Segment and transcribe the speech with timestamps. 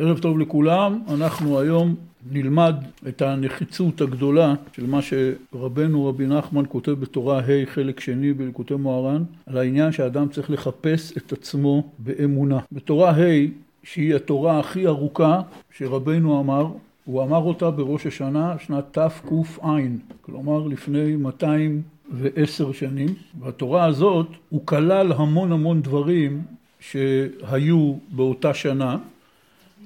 [0.00, 1.94] ערב טוב לכולם, אנחנו היום
[2.32, 2.76] נלמד
[3.08, 9.22] את הנחיצות הגדולה של מה שרבנו רבי נחמן כותב בתורה ה' חלק שני בלקוטי מוהר"ן
[9.46, 12.58] על העניין שאדם צריך לחפש את עצמו באמונה.
[12.72, 13.46] בתורה ה'
[13.82, 15.40] שהיא התורה הכי ארוכה
[15.76, 16.66] שרבנו אמר,
[17.04, 19.76] הוא אמר אותה בראש השנה שנת תק"ע,
[20.20, 23.08] כלומר לפני 210 שנים,
[23.40, 26.42] והתורה הזאת הוא כלל המון המון דברים
[26.80, 28.96] שהיו באותה שנה,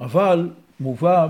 [0.03, 0.49] אבל
[0.81, 1.29] מובא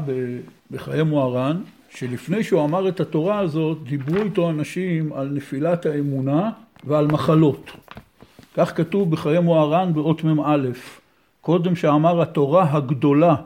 [0.70, 6.50] בחיי מוהר"ן שלפני שהוא אמר את התורה הזאת דיברו איתו אנשים על נפילת האמונה
[6.84, 7.70] ועל מחלות.
[8.54, 10.56] כך כתוב בחיי מוהר"ן באות מ"א
[11.40, 13.36] קודם שאמר התורה הגדולה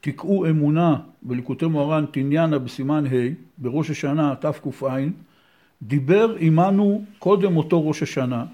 [0.00, 4.96] תקעו אמונה בליקוטי מוהר"ן תניאנה בסימן ה' בראש השנה תק"ע
[5.82, 8.44] דיבר עמנו קודם אותו ראש השנה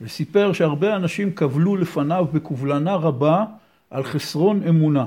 [0.00, 3.44] וסיפר שהרבה אנשים קבלו לפניו בקובלנה רבה
[3.90, 5.06] על חסרון אמונה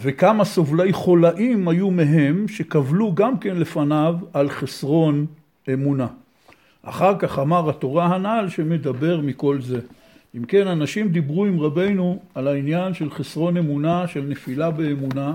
[0.00, 5.26] וכמה סובלי חולאים היו מהם שקבלו גם כן לפניו על חסרון
[5.72, 6.06] אמונה.
[6.82, 9.80] אחר כך אמר התורה הנ"ל שמדבר מכל זה.
[10.36, 15.34] אם כן אנשים דיברו עם רבנו על העניין של חסרון אמונה, של נפילה באמונה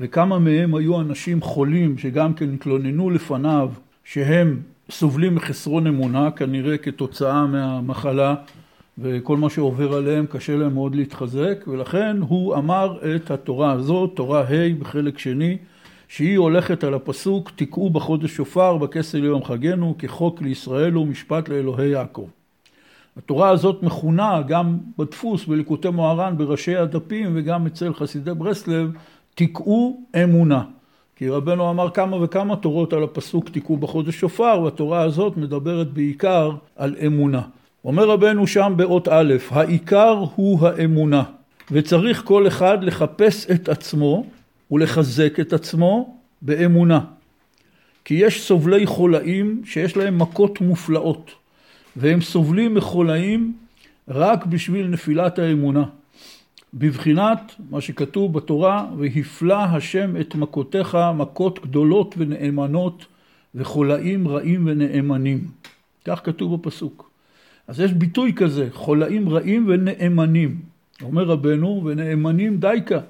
[0.00, 3.70] וכמה מהם היו אנשים חולים שגם כן התלוננו לפניו
[4.04, 8.34] שהם סובלים מחסרון אמונה כנראה כתוצאה מהמחלה
[9.00, 14.40] וכל מה שעובר עליהם קשה להם מאוד להתחזק ולכן הוא אמר את התורה הזאת, תורה
[14.40, 15.56] ה' בחלק שני
[16.08, 22.26] שהיא הולכת על הפסוק תקעו בחודש שופר בכסל יום חגנו כחוק לישראל ומשפט לאלוהי יעקב.
[23.16, 28.90] התורה הזאת מכונה גם בדפוס בליקוטי מוהר"ן בראשי הדפים וגם אצל חסידי ברסלב
[29.34, 30.62] תקעו אמונה.
[31.16, 36.50] כי רבנו אמר כמה וכמה תורות על הפסוק תקעו בחודש שופר והתורה הזאת מדברת בעיקר
[36.76, 37.42] על אמונה.
[37.84, 41.22] אומר רבנו שם באות א', העיקר הוא האמונה,
[41.70, 44.26] וצריך כל אחד לחפש את עצמו
[44.70, 47.00] ולחזק את עצמו באמונה.
[48.04, 51.30] כי יש סובלי חולאים שיש להם מכות מופלאות,
[51.96, 53.52] והם סובלים מחולאים
[54.08, 55.84] רק בשביל נפילת האמונה.
[56.74, 63.06] בבחינת מה שכתוב בתורה, והפלא השם את מכותיך מכות גדולות ונאמנות
[63.54, 65.46] וחולאים רעים ונאמנים.
[66.04, 67.07] כך כתוב בפסוק.
[67.68, 70.60] אז יש ביטוי כזה, חולאים רעים ונאמנים.
[71.02, 73.00] אומר רבנו, ונאמנים דייקה,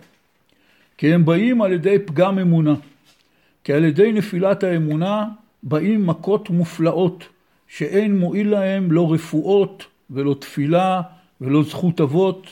[0.99, 2.75] כי הם באים על ידי פגם אמונה.
[3.65, 5.25] כי על ידי נפילת האמונה
[5.63, 7.25] באים מכות מופלאות,
[7.69, 11.03] שאין מועיל להם לא רפואות ולא תפילה
[11.41, 12.47] ולא זכות אבות.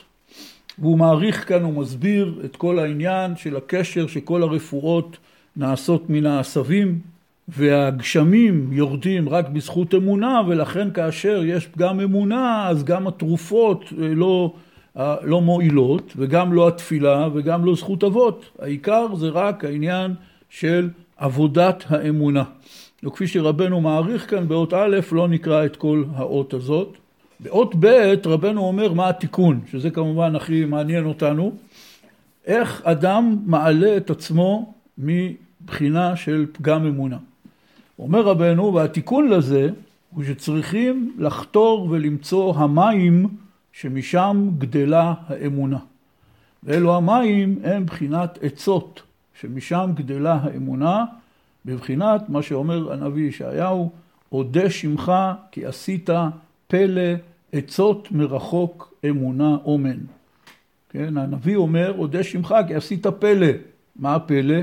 [0.78, 5.16] והוא מעריך כאן ומסביר את כל העניין של הקשר שכל הרפואות
[5.56, 7.00] נעשות מן העשבים,
[7.48, 14.54] והגשמים יורדים רק בזכות אמונה ולכן כאשר יש פגם אמונה אז גם התרופות אה, לא,
[14.96, 18.44] אה, לא מועילות וגם לא התפילה וגם לא זכות אבות.
[18.58, 20.14] העיקר זה רק העניין
[20.50, 22.44] של עבודת האמונה.
[23.04, 26.96] וכפי שרבנו מעריך כאן באות א' לא נקרא את כל האות הזאת.
[27.40, 31.52] באות ב' רבנו אומר מה התיקון שזה כמובן הכי מעניין אותנו
[32.46, 37.16] איך אדם מעלה את עצמו מבחינה של פגם אמונה.
[37.98, 39.70] אומר רבנו, והתיקון לזה
[40.10, 43.28] הוא שצריכים לחתור ולמצוא המים
[43.72, 45.78] שמשם גדלה האמונה.
[46.62, 49.02] ואלו המים הם בחינת עצות,
[49.40, 51.04] שמשם גדלה האמונה,
[51.64, 53.90] בבחינת מה שאומר הנביא ישעיהו,
[54.32, 55.12] אודה שמך
[55.52, 56.10] כי עשית
[56.66, 57.12] פלא
[57.52, 59.98] עצות מרחוק אמונה אומן.
[60.90, 63.46] כן, הנביא אומר, אודה שמך כי עשית פלא.
[63.96, 64.56] מה הפלא?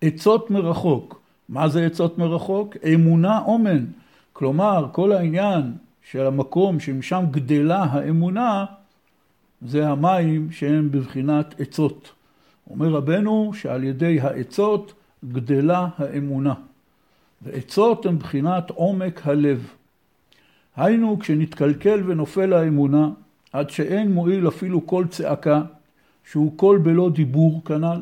[0.00, 1.21] עצות מרחוק.
[1.48, 2.76] מה זה עצות מרחוק?
[2.94, 3.84] אמונה אומן.
[4.32, 5.72] כלומר, כל העניין
[6.10, 8.64] של המקום שמשם גדלה האמונה,
[9.62, 12.12] זה המים שהם בבחינת עצות.
[12.70, 14.92] אומר רבנו שעל ידי העצות
[15.24, 16.54] גדלה האמונה.
[17.42, 19.66] ועצות הן בחינת עומק הלב.
[20.76, 23.10] היינו, כשנתקלקל ונופל האמונה,
[23.52, 25.62] עד שאין מועיל אפילו קול צעקה,
[26.30, 28.00] שהוא קול בלא דיבור כנ"ל,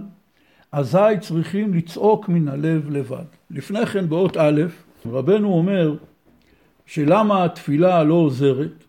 [0.73, 3.25] אזי צריכים לצעוק מן הלב לבד.
[3.51, 4.63] לפני כן באות א',
[5.07, 5.95] רבנו אומר
[6.87, 8.85] שלמה התפילה לא עוזרת?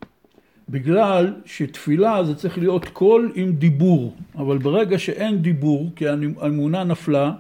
[0.70, 7.32] בגלל שתפילה זה צריך להיות קול עם דיבור, אבל ברגע שאין דיבור, כי האמונה נפלה,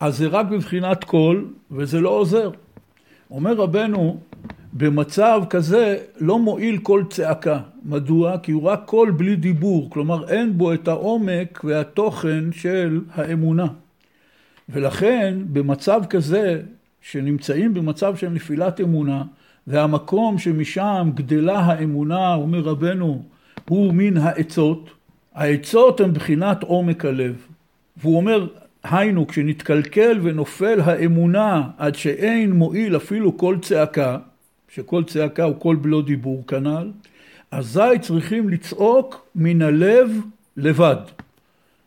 [0.00, 2.50] אז זה רק בבחינת קול וזה לא עוזר.
[3.30, 4.20] אומר רבנו,
[4.72, 7.60] במצב כזה לא מועיל קול צעקה.
[7.84, 8.38] מדוע?
[8.38, 13.66] כי הוא רק קול בלי דיבור, כלומר אין בו את העומק והתוכן של האמונה.
[14.68, 16.60] ולכן במצב כזה,
[17.00, 19.22] שנמצאים במצב של נפילת אמונה,
[19.66, 23.22] והמקום שמשם גדלה האמונה, אומר רבנו,
[23.68, 24.90] הוא מן העצות,
[25.34, 27.46] העצות הן בחינת עומק הלב.
[27.96, 28.46] והוא אומר,
[28.84, 34.18] היינו, כשנתקלקל ונופל האמונה עד שאין מועיל אפילו כל צעקה,
[34.74, 36.90] שכל צעקה הוא כל בלא דיבור כנ"ל,
[37.50, 40.20] אזי צריכים לצעוק מן הלב
[40.56, 40.96] לבד.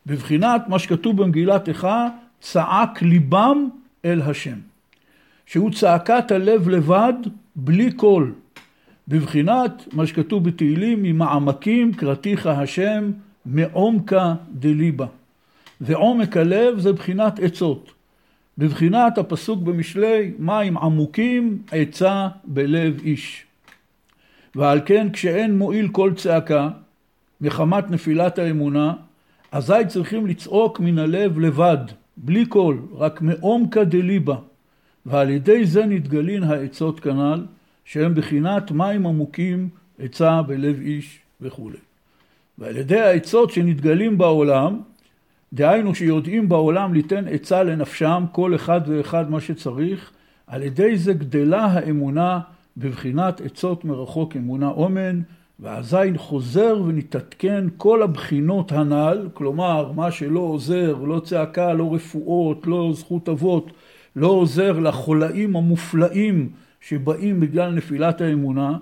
[0.06, 2.08] בבחינת מה שכתוב במגילת איכה,
[2.40, 3.68] צעק ליבם
[4.04, 4.58] אל השם.
[5.46, 7.12] שהוא צעקת הלב לבד,
[7.56, 8.32] בלי קול.
[9.08, 13.10] בבחינת מה שכתוב בתהילים, ממעמקים קראתיך השם
[13.46, 15.06] מעומקה דליבה.
[15.80, 17.95] ועומק הלב זה בחינת עצות.
[18.58, 23.44] בבחינת הפסוק במשלי, מים עמוקים עצה בלב איש.
[24.54, 26.68] ועל כן כשאין מועיל כל צעקה,
[27.40, 28.92] מחמת נפילת האמונה,
[29.52, 31.78] אזי צריכים לצעוק מן הלב לבד,
[32.16, 34.36] בלי קול, רק מעומקא דליבה,
[35.06, 37.44] ועל ידי זה נתגלין העצות כנ"ל,
[37.84, 39.68] שהם בחינת מים עמוקים,
[39.98, 41.78] עצה בלב איש וכולי.
[42.58, 44.80] ועל ידי העצות שנתגלים בעולם,
[45.56, 50.10] דהיינו שיודעים בעולם ליתן עצה לנפשם, כל אחד ואחד מה שצריך,
[50.46, 52.40] על ידי זה גדלה האמונה
[52.76, 55.20] בבחינת עצות מרחוק אמונה אומן,
[55.60, 62.90] ואזי חוזר ונתעדכן כל הבחינות הנ"ל, כלומר מה שלא עוזר, לא צעקה, לא רפואות, לא
[62.94, 63.72] זכות אבות,
[64.16, 66.48] לא עוזר לחולאים המופלאים
[66.80, 68.76] שבאים בגלל נפילת האמונה,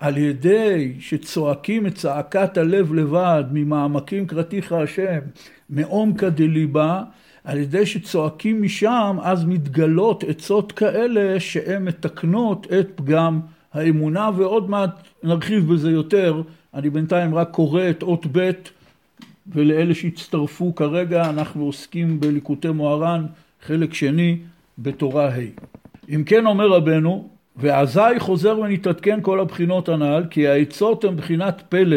[0.00, 5.18] על ידי שצועקים את צעקת הלב לבד ממעמקים קראתיך השם,
[5.70, 7.02] מעומקא דליבה,
[7.44, 13.40] על ידי שצועקים משם אז מתגלות עצות כאלה שהן מתקנות את פגם
[13.72, 14.90] האמונה ועוד מעט
[15.22, 16.42] נרחיב בזה יותר,
[16.74, 18.50] אני בינתיים רק קורא את אות ב'
[19.52, 23.26] ולאלה שהצטרפו כרגע אנחנו עוסקים בליקוטי מוהר"ן
[23.66, 24.38] חלק שני
[24.78, 25.40] בתורה ה'.
[26.14, 31.96] אם כן אומר רבנו ואזי חוזר ונתעדכן כל הבחינות הנ"ל כי העצות הן בחינת פלא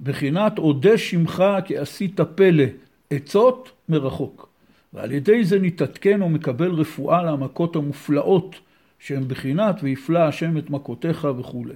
[0.00, 2.64] בחינת אודה שמך כי עשית פלא
[3.10, 4.48] עצות מרחוק
[4.92, 8.56] ועל ידי זה נתעדכן ומקבל רפואה למכות המופלאות
[8.98, 11.74] שהן בחינת ויפלא השם את מכותיך וכולי.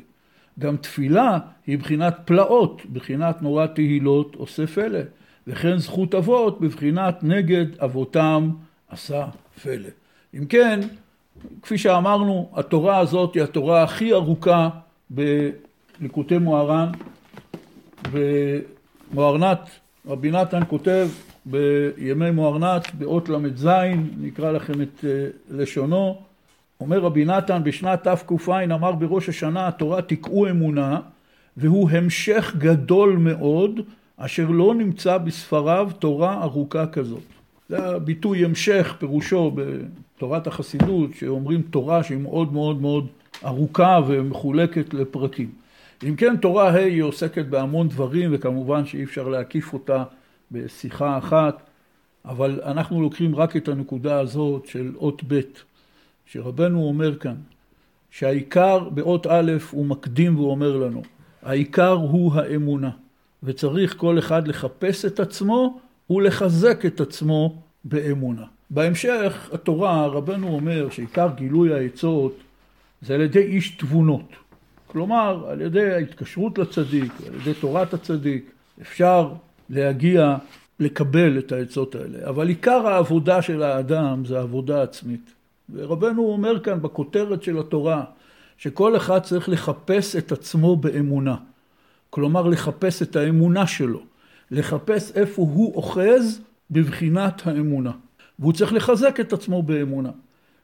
[0.59, 5.01] גם תפילה היא בחינת פלאות, בחינת נורא תהילות עושה פלא,
[5.47, 8.51] וכן זכות אבות בבחינת נגד אבותם
[8.89, 9.27] עשה
[9.63, 9.89] פלא.
[10.35, 10.81] אם כן,
[11.63, 14.69] כפי שאמרנו, התורה הזאת היא התורה הכי ארוכה
[15.11, 16.91] בליקוטי מוהר"ן,
[18.11, 19.71] ומוהרנת,
[20.09, 21.09] רבי נתן כותב
[21.47, 23.69] בימי מוהרנת, באות ל"ז,
[24.21, 26.19] נקרא לכם את אה, לשונו,
[26.81, 31.01] אומר רבי נתן בשנת תק"ע אמר בראש השנה התורה תקעו אמונה
[31.57, 33.81] והוא המשך גדול מאוד
[34.17, 37.23] אשר לא נמצא בספריו תורה ארוכה כזאת.
[37.69, 43.07] זה הביטוי המשך פירושו בתורת החסידות שאומרים תורה שהיא מאוד מאוד מאוד
[43.45, 45.51] ארוכה ומחולקת לפרקים.
[46.05, 50.05] אם כן תורה ה' היא עוסקת בהמון דברים וכמובן שאי אפשר להקיף אותה
[50.53, 51.63] בשיחה אחת
[52.25, 55.41] אבל אנחנו לוקחים רק את הנקודה הזאת של אות ב'
[56.27, 57.35] שרבנו אומר כאן,
[58.11, 61.03] שהעיקר באות א' הוא מקדים ואומר לנו,
[61.43, 62.91] העיקר הוא האמונה,
[63.43, 65.81] וצריך כל אחד לחפש את עצמו
[66.11, 68.45] ולחזק את עצמו באמונה.
[68.71, 72.37] בהמשך התורה, רבנו אומר שעיקר גילוי העצות
[73.03, 74.33] זה על ידי איש תבונות.
[74.93, 78.51] כלומר, על ידי ההתקשרות לצדיק, על ידי תורת הצדיק,
[78.81, 79.33] אפשר
[79.71, 80.37] להגיע
[80.81, 82.29] לקבל את העצות האלה.
[82.29, 85.33] אבל עיקר העבודה של האדם זה עבודה עצמית.
[85.73, 88.05] ורבנו אומר כאן בכותרת של התורה,
[88.59, 91.37] שכל אחד צריך לחפש את עצמו באמונה.
[92.11, 94.01] כלומר, לחפש את האמונה שלו.
[94.51, 97.93] לחפש איפה הוא אוחז בבחינת האמונה.
[98.39, 100.11] והוא צריך לחזק את עצמו באמונה.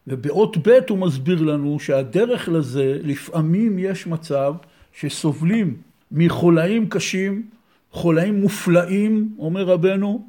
[0.06, 4.54] ובאות ב' הוא מסביר לנו שהדרך לזה, לפעמים יש מצב
[4.92, 5.76] שסובלים
[6.12, 7.42] מחולאים קשים,
[7.90, 10.26] חולאים מופלאים, אומר רבנו,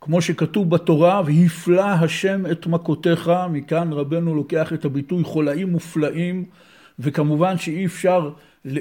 [0.00, 6.44] כמו שכתוב בתורה, והפלא השם את מכותיך, מכאן רבנו לוקח את הביטוי חולאים מופלאים,
[6.98, 8.30] וכמובן שאי אפשר
[8.66, 8.72] אה,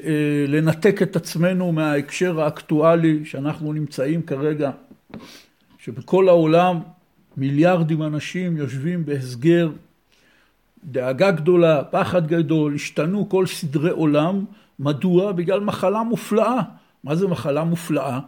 [0.47, 4.71] לנתק את עצמנו מההקשר האקטואלי שאנחנו נמצאים כרגע,
[5.79, 6.79] שבכל העולם
[7.37, 9.69] מיליארדים אנשים יושבים בהסגר,
[10.87, 14.45] דאגה גדולה, פחד גדול, השתנו כל סדרי עולם,
[14.79, 15.31] מדוע?
[15.31, 16.61] בגלל מחלה מופלאה.
[17.03, 18.19] מה זה מחלה מופלאה?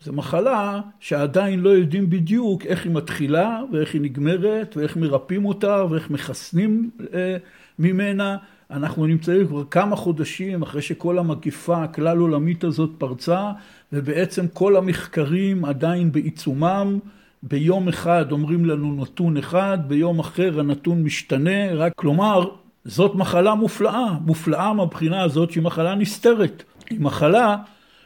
[0.00, 5.84] זו מחלה שעדיין לא יודעים בדיוק איך היא מתחילה ואיך היא נגמרת ואיך מרפאים אותה
[5.90, 7.36] ואיך מחסנים אה,
[7.78, 8.36] ממנה.
[8.70, 13.52] אנחנו נמצאים כבר כמה חודשים אחרי שכל המגיפה הכלל עולמית הזאת פרצה
[13.92, 16.98] ובעצם כל המחקרים עדיין בעיצומם.
[17.42, 22.44] ביום אחד אומרים לנו נתון אחד, ביום אחר הנתון משתנה, רק כלומר
[22.84, 27.56] זאת מחלה מופלאה, מופלאה מהבחינה הזאת שהיא מחלה נסתרת, היא מחלה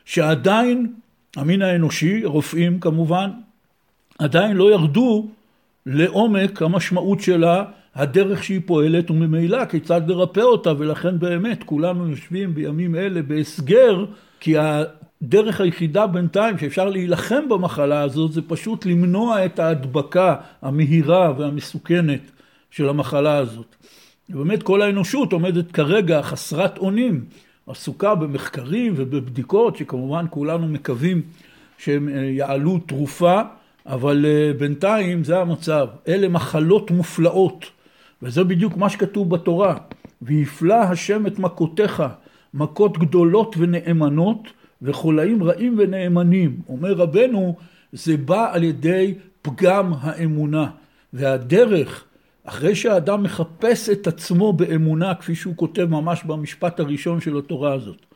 [0.05, 0.93] שעדיין
[1.37, 3.31] המין האנושי, רופאים כמובן,
[4.19, 5.29] עדיין לא ירדו
[5.87, 7.65] לעומק המשמעות שלה,
[7.95, 14.05] הדרך שהיא פועלת וממילא כיצד לרפא אותה ולכן באמת כולנו יושבים בימים אלה בהסגר
[14.41, 14.55] כי
[15.25, 22.21] הדרך היחידה בינתיים שאפשר להילחם במחלה הזאת זה פשוט למנוע את ההדבקה המהירה והמסוכנת
[22.71, 23.75] של המחלה הזאת.
[24.31, 27.25] ובאמת כל האנושות עומדת כרגע חסרת אונים,
[27.67, 31.23] עסוקה במחקרים ובבדיקות שכמובן כולנו מקווים
[31.79, 33.41] שהם אה, יעלו תרופה,
[33.87, 35.87] אבל אה, בינתיים זה המצב.
[36.09, 37.65] אלה מחלות מופלאות,
[38.23, 39.77] וזה בדיוק מה שכתוב בתורה.
[40.23, 42.03] ויפלא השם את מכותיך,
[42.55, 44.49] מכות גדולות ונאמנות,
[44.85, 46.57] וחולאים רעים ונאמנים.
[46.69, 47.57] אומר רבנו,
[47.93, 50.71] זה בא על ידי פגם האמונה.
[51.13, 52.05] והדרך,
[52.45, 58.07] אחרי שהאדם מחפש את עצמו באמונה, כפי שהוא כותב ממש במשפט הראשון של התורה הזאת,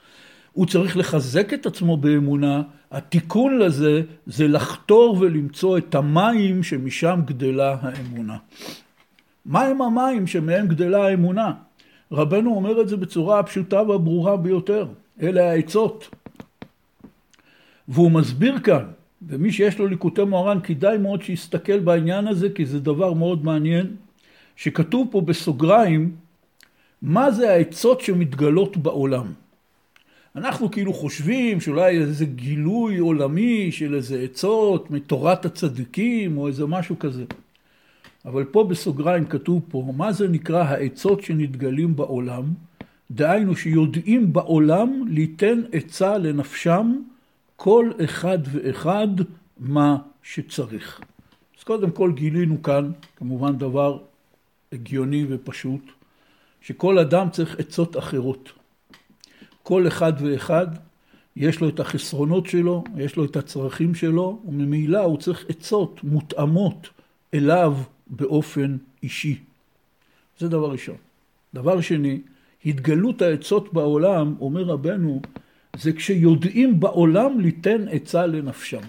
[0.53, 7.77] הוא צריך לחזק את עצמו באמונה, התיקון לזה זה לחתור ולמצוא את המים שמשם גדלה
[7.81, 8.37] האמונה.
[9.47, 11.53] מהם המים שמהם גדלה האמונה?
[12.13, 14.87] רבנו אומר את זה בצורה הפשוטה והברורה ביותר,
[15.23, 16.09] אלה העצות.
[17.89, 18.85] והוא מסביר כאן,
[19.23, 23.97] ומי שיש לו ליקוטי מוהר"ן כדאי מאוד שיסתכל בעניין הזה כי זה דבר מאוד מעניין,
[24.57, 26.17] שכתוב פה בסוגריים
[27.03, 29.33] מה זה העצות שמתגלות בעולם.
[30.37, 36.99] אנחנו כאילו חושבים שאולי איזה גילוי עולמי של איזה עצות מתורת הצדיקים או איזה משהו
[36.99, 37.25] כזה.
[38.25, 42.45] אבל פה בסוגריים כתוב פה, מה זה נקרא העצות שנתגלים בעולם?
[43.11, 46.93] דהיינו שיודעים בעולם ליתן עצה לנפשם
[47.61, 49.09] כל אחד ואחד
[49.59, 51.01] מה שצריך.
[51.59, 53.99] אז קודם כל גילינו כאן, כמובן דבר
[54.73, 55.81] הגיוני ופשוט,
[56.61, 58.53] שכל אדם צריך עצות אחרות.
[59.63, 60.67] כל אחד ואחד
[61.37, 66.89] יש לו את החסרונות שלו, יש לו את הצרכים שלו, וממילא הוא צריך עצות מותאמות
[67.35, 67.75] אליו
[68.07, 69.39] באופן אישי.
[70.39, 70.97] זה דבר ראשון.
[71.55, 72.21] דבר שני,
[72.67, 75.21] התגלות העצות בעולם, אומר רבנו,
[75.77, 78.81] זה כשיודעים בעולם ליתן עצה לנפשם.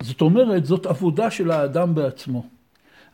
[0.00, 2.46] זאת אומרת, זאת עבודה של האדם בעצמו.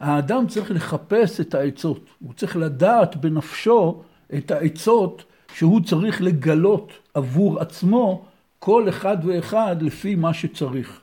[0.01, 4.03] האדם צריך לחפש את העצות, הוא צריך לדעת בנפשו
[4.35, 8.25] את העצות שהוא צריך לגלות עבור עצמו
[8.59, 11.01] כל אחד ואחד לפי מה שצריך.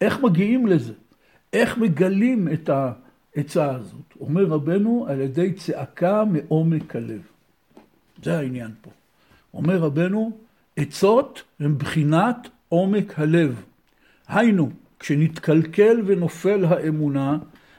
[0.00, 0.92] איך מגיעים לזה?
[1.52, 4.14] איך מגלים את העצה הזאת?
[4.20, 7.20] אומר רבנו על ידי צעקה מעומק הלב.
[8.22, 8.90] זה העניין פה.
[9.54, 10.38] אומר רבנו,
[10.76, 13.62] עצות הן בחינת עומק הלב.
[14.28, 17.38] היינו, כשנתקלקל ונופל האמונה,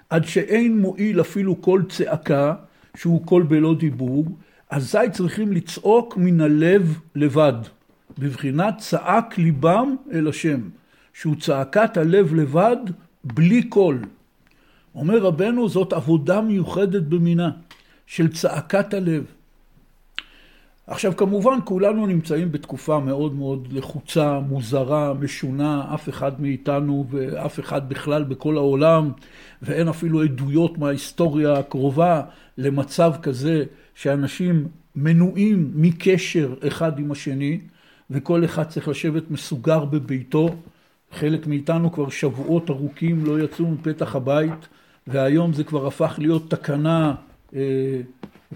[0.09, 2.53] עד שאין מועיל אפילו קול צעקה,
[2.97, 4.25] שהוא קול בלא דיבור,
[4.69, 7.53] אזי צריכים לצעוק מן הלב לבד,
[8.17, 10.61] בבחינת צעק ליבם אל השם,
[11.13, 12.77] שהוא צעקת הלב לבד
[13.23, 13.99] בלי קול.
[14.95, 17.49] אומר רבנו זאת עבודה מיוחדת במינה,
[18.05, 19.23] של צעקת הלב.
[20.87, 27.89] עכשיו כמובן כולנו נמצאים בתקופה מאוד מאוד לחוצה, מוזרה, משונה, אף אחד מאיתנו ואף אחד
[27.89, 29.11] בכלל בכל העולם,
[29.61, 32.21] ואין אפילו עדויות מההיסטוריה הקרובה
[32.57, 33.63] למצב כזה
[33.95, 37.59] שאנשים מנועים מקשר אחד עם השני,
[38.09, 40.49] וכל אחד צריך לשבת מסוגר בביתו.
[41.11, 44.67] חלק מאיתנו כבר שבועות ארוכים לא יצאו מפתח הבית,
[45.07, 47.15] והיום זה כבר הפך להיות תקנה
[47.55, 48.01] אה,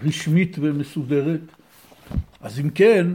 [0.04, 1.40] רשמית ומסודרת.
[2.42, 3.06] אז אם כן,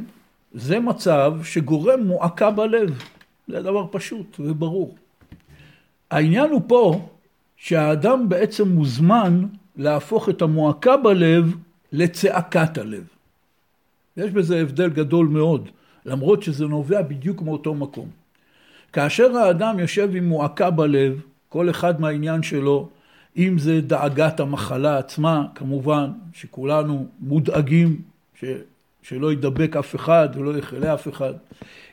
[0.53, 3.03] זה מצב שגורם מועקה בלב.
[3.47, 4.95] זה דבר פשוט וברור.
[6.11, 7.09] העניין הוא פה
[7.57, 11.55] שהאדם בעצם מוזמן להפוך את המועקה בלב
[11.91, 13.07] לצעקת הלב.
[14.17, 15.69] יש בזה הבדל גדול מאוד,
[16.05, 18.09] למרות שזה נובע בדיוק מאותו מקום.
[18.93, 22.89] כאשר האדם יושב עם מועקה בלב, כל אחד מהעניין שלו,
[23.37, 28.01] אם זה דאגת המחלה עצמה, כמובן שכולנו מודאגים.
[29.07, 31.33] שלא ידבק אף אחד ולא יחלה אף אחד.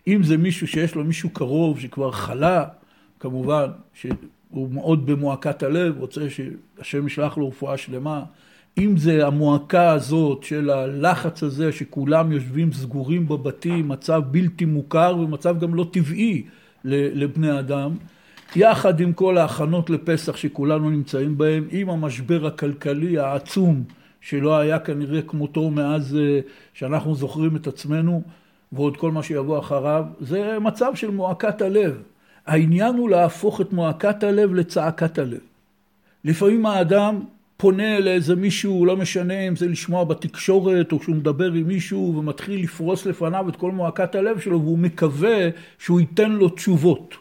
[0.06, 2.64] אם זה מישהו שיש לו מישהו קרוב שכבר חלה,
[3.20, 8.22] כמובן שהוא מאוד במועקת הלב, רוצה שהשם ישלח לו רפואה שלמה.
[8.78, 15.60] אם זה המועקה הזאת של הלחץ הזה שכולם יושבים סגורים בבתים, מצב בלתי מוכר ומצב
[15.60, 16.44] גם לא טבעי
[16.84, 17.90] לבני אדם,
[18.56, 23.84] יחד עם כל ההכנות לפסח שכולנו נמצאים בהם, עם המשבר הכלכלי העצום
[24.24, 26.40] שלא היה כנראה כמותו מאז אה,
[26.74, 28.22] שאנחנו זוכרים את עצמנו
[28.72, 32.02] ועוד כל מה שיבוא אחריו, זה מצב של מועקת הלב.
[32.46, 35.40] העניין הוא להפוך את מועקת הלב לצעקת הלב.
[36.24, 37.20] לפעמים האדם
[37.56, 42.62] פונה לאיזה מישהו, לא משנה אם זה לשמוע בתקשורת או שהוא מדבר עם מישהו ומתחיל
[42.62, 47.14] לפרוס לפניו את כל מועקת הלב שלו והוא מקווה שהוא ייתן לו תשובות.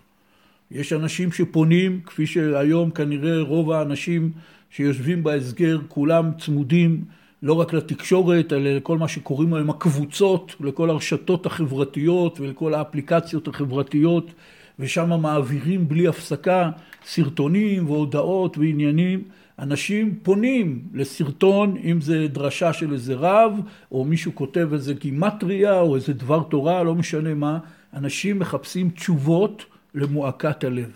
[0.72, 4.32] יש אנשים שפונים, כפי שהיום כנראה רוב האנשים
[4.76, 7.04] שיושבים בהסגר, כולם צמודים
[7.44, 14.32] לא רק לתקשורת, אלא לכל מה שקוראים להם הקבוצות, לכל הרשתות החברתיות ולכל האפליקציות החברתיות,
[14.80, 16.72] ושם מעבירים בלי הפסקה
[17.06, 19.24] סרטונים והודעות ועניינים.
[19.60, 23.60] אנשים פונים לסרטון, אם זה דרשה של איזה רב,
[23.92, 27.60] או מישהו כותב איזה גימטריה, או איזה דבר תורה, לא משנה מה,
[27.94, 29.66] אנשים מחפשים תשובות
[29.96, 30.92] למועקת הלב.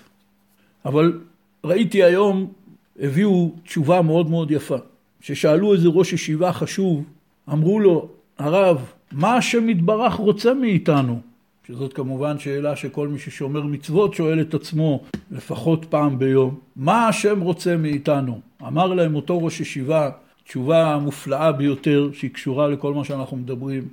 [0.86, 1.20] אבל
[1.64, 2.54] ראיתי היום,
[3.00, 4.78] הביאו תשובה מאוד מאוד יפה.
[5.22, 7.04] ששאלו איזה ראש ישיבה חשוב,
[7.50, 11.20] אמרו לו, הרב, מה השם יתברך רוצה מאיתנו?
[11.68, 16.60] שזאת כמובן שאלה שכל מי ששומר מצוות שואל את עצמו לפחות פעם ביום.
[16.76, 18.42] מה השם רוצה מאיתנו?
[18.68, 20.10] אמר להם אותו ראש ישיבה,
[20.44, 23.88] תשובה מופלאה ביותר שהיא קשורה לכל מה שאנחנו מדברים.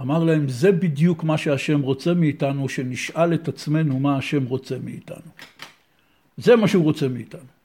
[0.00, 5.30] אמר להם, זה בדיוק מה שהשם רוצה מאיתנו, שנשאל את עצמנו מה השם רוצה מאיתנו.
[6.36, 7.59] זה מה שהוא רוצה מאיתנו.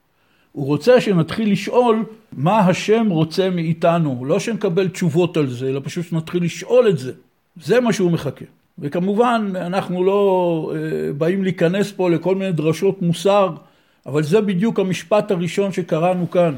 [0.56, 6.06] הוא רוצה שנתחיל לשאול מה השם רוצה מאיתנו, לא שנקבל תשובות על זה, אלא פשוט
[6.06, 7.12] שנתחיל לשאול את זה.
[7.62, 8.46] זה מה שהוא מחכה.
[8.80, 13.50] וכמובן, אנחנו לא אה, באים להיכנס פה לכל מיני דרשות מוסר,
[14.06, 16.56] אבל זה בדיוק המשפט הראשון שקראנו כאן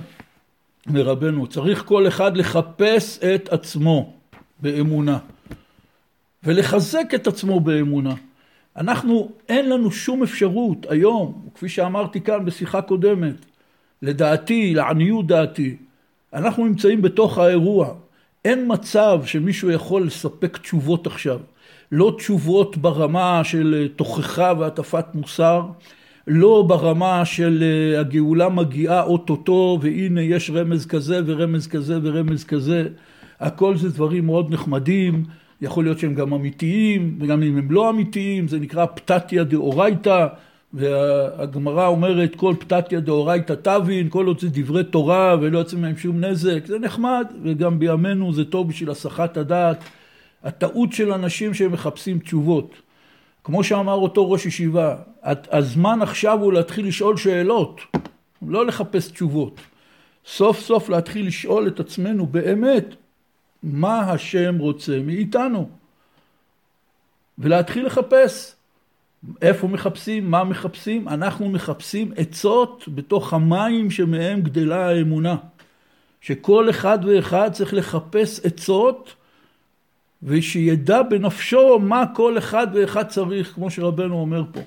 [0.88, 1.48] מרבנו.
[1.48, 4.14] צריך כל אחד לחפש את עצמו
[4.60, 5.18] באמונה,
[6.44, 8.14] ולחזק את עצמו באמונה.
[8.78, 13.36] אנחנו, אין לנו שום אפשרות היום, כפי שאמרתי כאן בשיחה קודמת,
[14.02, 15.76] לדעתי, לעניות דעתי,
[16.34, 17.94] אנחנו נמצאים בתוך האירוע.
[18.46, 21.40] אין מצב שמישהו יכול לספק תשובות עכשיו.
[21.92, 25.62] לא תשובות ברמה של תוכחה והטפת מוסר,
[26.28, 32.88] לא ברמה של אה, הגאולה מגיעה אוטוטו והנה יש רמז כזה ורמז כזה ורמז כזה.
[33.40, 35.24] הכל זה דברים מאוד נחמדים,
[35.62, 40.28] יכול להיות שהם גם אמיתיים, וגם אם הם לא אמיתיים, זה נקרא פתתיה דאורייתא,
[40.74, 46.24] והגמרא אומרת כל פתתיה דאורייתא תבין, כל עוד זה דברי תורה ולא יוצא מהם שום
[46.24, 49.84] נזק, זה נחמד, וגם בימינו זה טוב בשביל הסחת הדעת.
[50.44, 52.76] הטעות של אנשים שהם מחפשים תשובות.
[53.44, 57.82] כמו שאמר אותו ראש ישיבה, הזמן עכשיו הוא להתחיל לשאול שאלות,
[58.48, 59.62] לא לחפש תשובות.
[60.26, 62.86] סוף סוף להתחיל לשאול את עצמנו באמת
[63.64, 65.70] מה השם רוצה מאיתנו.
[67.38, 68.57] ולהתחיל לחפש.
[69.42, 70.32] איפה מחפשים?
[70.32, 71.08] מה מחפשים?
[71.08, 75.36] אנחנו מחפשים עצות בתוך המים שמהם גדלה האמונה.
[76.22, 79.16] שכל אחד ואחד צריך לחפש עצות
[80.24, 84.60] ושידע בנפשו מה כל אחד ואחד צריך, כמו שרבנו אומר פה.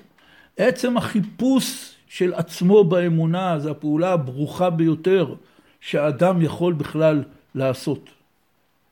[0.57, 5.33] עצם החיפוש של עצמו באמונה זה הפעולה הברוכה ביותר
[5.81, 7.23] שאדם יכול בכלל
[7.55, 8.09] לעשות.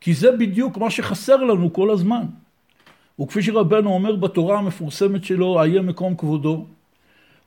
[0.01, 2.23] כי זה בדיוק מה שחסר לנו כל הזמן.
[3.21, 6.65] וכפי שרבנו אומר בתורה המפורסמת שלו, איה מקום כבודו,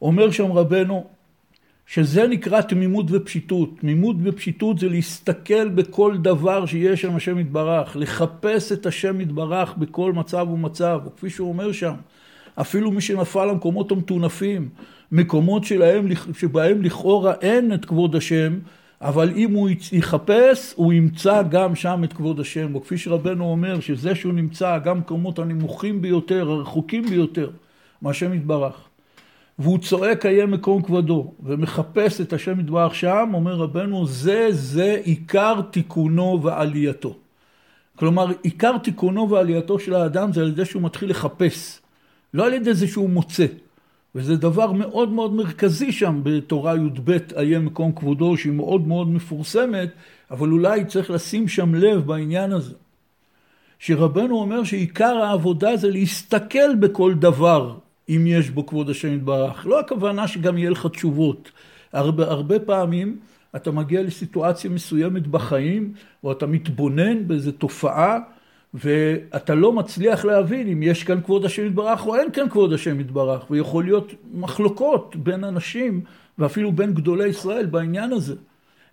[0.02, 1.06] אומר שם רבנו,
[1.86, 3.70] שזה נקרא תמימות ופשיטות.
[3.80, 10.12] תמימות ופשיטות זה להסתכל בכל דבר שיש שם השם יתברך, לחפש את השם יתברך בכל
[10.12, 11.94] מצב ומצב, וכפי שהוא אומר שם,
[12.60, 14.68] אפילו מי שנפל למקומות המטונפים,
[15.12, 16.06] מקומות שלהם,
[16.38, 18.58] שבהם לכאורה אין את כבוד השם,
[19.02, 22.76] אבל אם הוא יחפש, הוא ימצא גם שם את כבוד השם.
[22.76, 27.50] וכפי שרבנו אומר, שזה שהוא נמצא גם במקומות הנמוכים ביותר, הרחוקים ביותר,
[28.02, 28.88] מהשם יתברך.
[29.58, 35.60] והוא צועק איה מקום כבודו, ומחפש את השם יתברך שם, אומר רבנו, זה זה עיקר
[35.70, 37.16] תיקונו ועלייתו.
[37.96, 41.80] כלומר, עיקר תיקונו ועלייתו של האדם זה על ידי שהוא מתחיל לחפש,
[42.34, 43.46] לא על ידי זה שהוא מוצא.
[44.14, 49.88] וזה דבר מאוד מאוד מרכזי שם בתורה י"ב, איה מקום כבודו, שהיא מאוד מאוד מפורסמת,
[50.30, 52.74] אבל אולי צריך לשים שם לב בעניין הזה.
[53.78, 59.66] שרבנו אומר שעיקר העבודה זה להסתכל בכל דבר, אם יש בו כבוד השם יתברך.
[59.66, 61.50] לא הכוונה שגם יהיה לך תשובות.
[61.92, 63.18] הרבה, הרבה פעמים
[63.56, 65.92] אתה מגיע לסיטואציה מסוימת בחיים,
[66.24, 68.18] או אתה מתבונן באיזו תופעה,
[68.74, 73.00] ואתה לא מצליח להבין אם יש כאן כבוד השם יתברך או אין כאן כבוד השם
[73.00, 76.00] יתברך, ויכול להיות מחלוקות בין אנשים,
[76.38, 78.34] ואפילו בין גדולי ישראל בעניין הזה.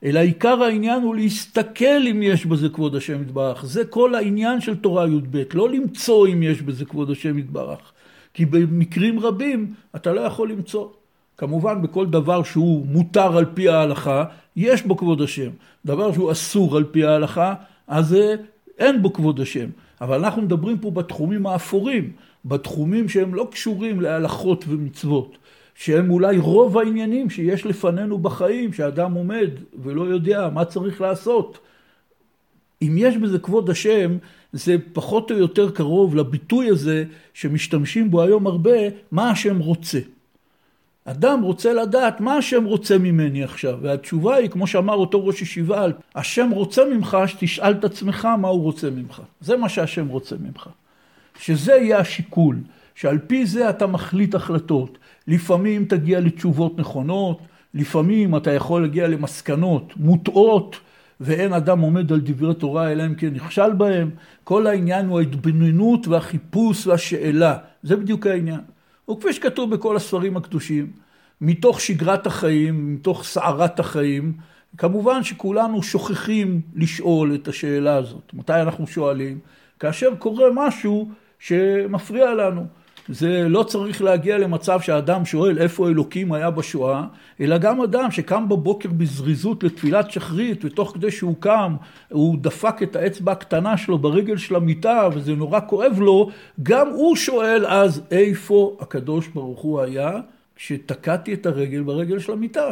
[0.04, 3.66] אלא עיקר העניין הוא להסתכל אם יש בזה כבוד השם יתברך.
[3.66, 7.92] זה כל העניין של תורה י"ב, לא למצוא אם יש בזה כבוד השם יתברך.
[8.34, 10.88] כי במקרים רבים אתה לא יכול למצוא.
[11.38, 14.24] כמובן בכל דבר שהוא מותר על פי ההלכה,
[14.56, 15.50] יש בו כבוד השם.
[15.86, 17.54] דבר שהוא אסור על פי ההלכה,
[17.88, 18.16] אז
[18.80, 19.70] אין בו כבוד השם.
[20.02, 22.12] אבל אנחנו מדברים פה בתחומים האפורים,
[22.46, 25.38] בתחומים שהם לא קשורים להלכות ומצוות,
[25.76, 29.50] שהם אולי רוב העניינים שיש לפנינו בחיים, שאדם עומד
[29.84, 31.60] ולא יודע מה צריך לעשות.
[32.82, 34.18] אם יש בזה כבוד השם,
[34.54, 38.78] זה פחות או יותר קרוב לביטוי הזה שמשתמשים בו היום הרבה,
[39.12, 40.00] מה השם רוצה.
[41.12, 45.86] אדם רוצה לדעת מה השם רוצה ממני עכשיו, והתשובה היא, כמו שאמר אותו ראש ישיבה,
[46.16, 49.22] השם רוצה ממך שתשאל את עצמך מה הוא רוצה ממך.
[49.42, 50.70] זה מה שהשם רוצה ממך.
[51.40, 52.56] שזה יהיה השיקול,
[52.96, 54.98] שעל פי זה אתה מחליט החלטות.
[55.28, 57.40] לפעמים תגיע לתשובות נכונות,
[57.74, 60.80] לפעמים אתה יכול להגיע למסקנות מוטעות,
[61.22, 64.10] ואין אדם עומד על דברי תורה אלא אם כן נכשל בהם.
[64.44, 67.58] כל העניין הוא ההתבוננות והחיפוש והשאלה.
[67.84, 68.60] זה בדיוק העניין.
[69.10, 70.92] וכפי שכתוב בכל הספרים הקדושים,
[71.42, 74.34] מתוך שגרת החיים, מתוך סערת החיים,
[74.78, 78.34] כמובן שכולנו שוכחים לשאול את השאלה הזאת.
[78.34, 79.40] מתי אנחנו שואלים?
[79.80, 82.66] כאשר קורה משהו שמפריע לנו.
[83.10, 87.04] זה לא צריך להגיע למצב שהאדם שואל איפה אלוקים היה בשואה,
[87.42, 91.76] אלא גם אדם שקם בבוקר בזריזות לתפילת שחרית, ותוך כדי שהוא קם,
[92.10, 96.30] הוא דפק את האצבע הקטנה שלו ברגל של המיטה, וזה נורא כואב לו,
[96.64, 100.12] גם הוא שואל אז איפה הקדוש ברוך הוא היה
[100.56, 102.72] כשתקעתי את הרגל ברגל של המיטה.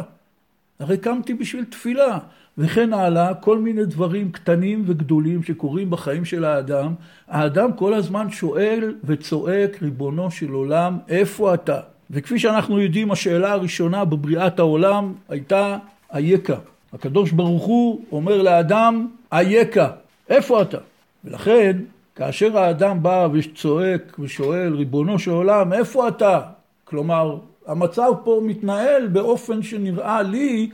[0.80, 2.18] הרי קמתי בשביל תפילה.
[2.58, 6.94] וכן הלאה, כל מיני דברים קטנים וגדולים שקורים בחיים של האדם.
[7.28, 11.80] האדם כל הזמן שואל וצועק, ריבונו של עולם, איפה אתה?
[12.10, 15.78] וכפי שאנחנו יודעים, השאלה הראשונה בבריאת העולם הייתה
[16.14, 16.56] אייכה.
[16.92, 19.90] הקדוש ברוך הוא אומר לאדם, אייכה,
[20.28, 20.78] איפה אתה?
[21.24, 21.76] ולכן,
[22.16, 26.40] כאשר האדם בא וצועק ושואל, ריבונו של עולם, איפה אתה?
[26.84, 27.38] כלומר,
[27.68, 30.70] המצב פה מתנהל באופן שנראה לי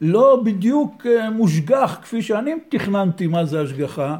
[0.00, 4.16] לא בדיוק אה, מושגח כפי שאני תכננתי מה זה השגחה,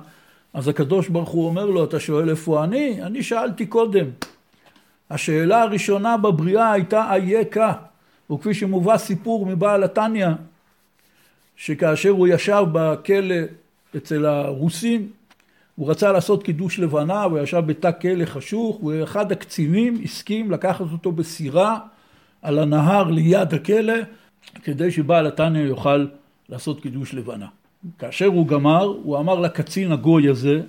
[0.55, 3.03] אז הקדוש ברוך הוא אומר לו, אתה שואל איפה אני?
[3.03, 4.07] אני שאלתי קודם.
[5.11, 7.73] השאלה הראשונה בבריאה הייתה אייכה,
[8.31, 10.29] וכפי שמובא סיפור מבעל התניא,
[11.57, 13.37] שכאשר הוא ישב בכלא
[13.97, 15.09] אצל הרוסים,
[15.77, 21.13] הוא רצה לעשות קידוש לבנה, הוא ישב בתא כלא חשוך, ואחד הקצינים הסכים לקחת אותו
[21.13, 21.79] בסירה
[22.43, 23.95] על הנהר ליד הכלא,
[24.63, 26.07] כדי שבעל התניא יוכל
[26.49, 27.47] לעשות קידוש לבנה.
[27.99, 30.61] כאשר הוא גמר, הוא אמר לקצין הגוי הזה,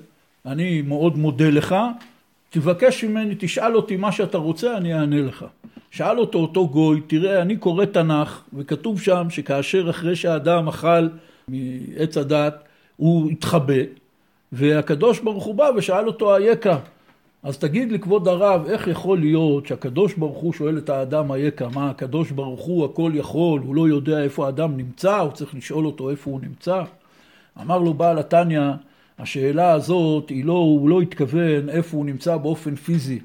[0.46, 1.76] אני מאוד מודה לך,
[2.50, 5.46] תבקש ממני, תשאל אותי מה שאתה רוצה, אני אענה לך.
[5.92, 11.08] שאל אותו אותו גוי, תראה, אני קורא תנ"ך, וכתוב שם שכאשר אחרי שהאדם אכל
[11.48, 12.64] מעץ הדת,
[12.98, 13.74] הוא התחבא,
[14.52, 16.78] והקדוש ברוך הוא בא ושאל אותו אייכה,
[17.44, 21.70] אז תגיד לי כבוד הרב, איך יכול להיות שהקדוש ברוך הוא שואל את האדם אייכה,
[21.74, 25.86] מה הקדוש ברוך הוא הכל יכול, הוא לא יודע איפה האדם נמצא, הוא צריך לשאול
[25.86, 26.84] אותו איפה הוא נמצא?
[27.62, 28.62] אמר לו בעל התניא,
[29.20, 33.20] השאלה הזאת, היא לא, הוא לא התכוון איפה הוא נמצא באופן פיזי,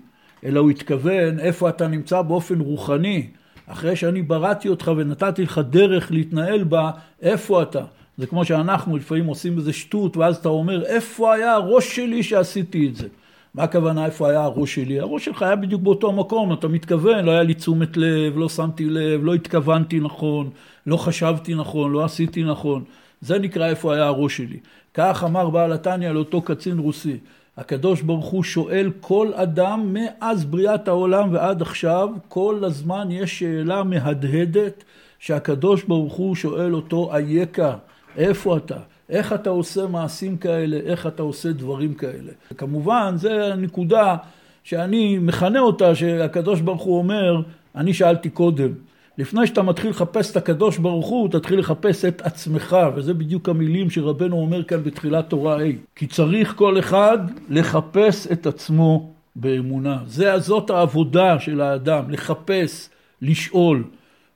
[0.44, 3.26] אלא הוא התכוון איפה אתה נמצא באופן רוחני.
[3.66, 6.90] אחרי שאני בראתי אותך ונתתי לך דרך להתנהל בה,
[7.22, 7.84] איפה אתה?
[8.18, 12.88] זה כמו שאנחנו לפעמים עושים איזה שטות, ואז אתה אומר, איפה היה הראש שלי שעשיתי
[12.88, 13.08] את זה?
[13.56, 15.00] מה הכוונה איפה היה הראש שלי?
[15.00, 18.84] הראש שלך היה בדיוק באותו מקום, אתה מתכוון, לא היה לי תשומת לב, לא שמתי
[18.84, 20.50] לב, לא התכוונתי נכון,
[20.86, 22.84] לא חשבתי נכון, לא עשיתי נכון.
[23.20, 24.58] זה נקרא איפה היה הראש שלי.
[24.94, 27.18] כך אמר בעל התניא לאותו קצין רוסי.
[27.56, 33.82] הקדוש ברוך הוא שואל כל אדם מאז בריאת העולם ועד עכשיו, כל הזמן יש שאלה
[33.82, 34.84] מהדהדת
[35.18, 37.76] שהקדוש ברוך הוא שואל אותו, אייכה,
[38.16, 38.78] איפה אתה?
[39.10, 42.32] איך אתה עושה מעשים כאלה, איך אתה עושה דברים כאלה.
[42.56, 44.16] כמובן, זו הנקודה
[44.64, 47.42] שאני מכנה אותה, שהקדוש ברוך הוא אומר,
[47.74, 48.72] אני שאלתי קודם.
[49.18, 53.90] לפני שאתה מתחיל לחפש את הקדוש ברוך הוא, תתחיל לחפש את עצמך, וזה בדיוק המילים
[53.90, 55.64] שרבנו אומר כאן בתחילת תורה ה'.
[55.96, 59.98] כי צריך כל אחד לחפש את עצמו באמונה.
[60.06, 62.88] זה, זאת העבודה של האדם, לחפש,
[63.22, 63.84] לשאול.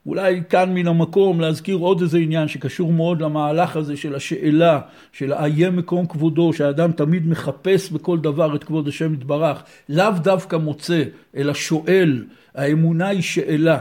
[0.06, 4.80] אולי כאן מן המקום להזכיר עוד איזה עניין שקשור מאוד למהלך הזה של השאלה,
[5.12, 10.56] של איה מקום כבודו, שהאדם תמיד מחפש בכל דבר את כבוד השם יתברך, לאו דווקא
[10.56, 11.02] מוצא,
[11.36, 13.80] אלא שואל, האמונה היא שאלה,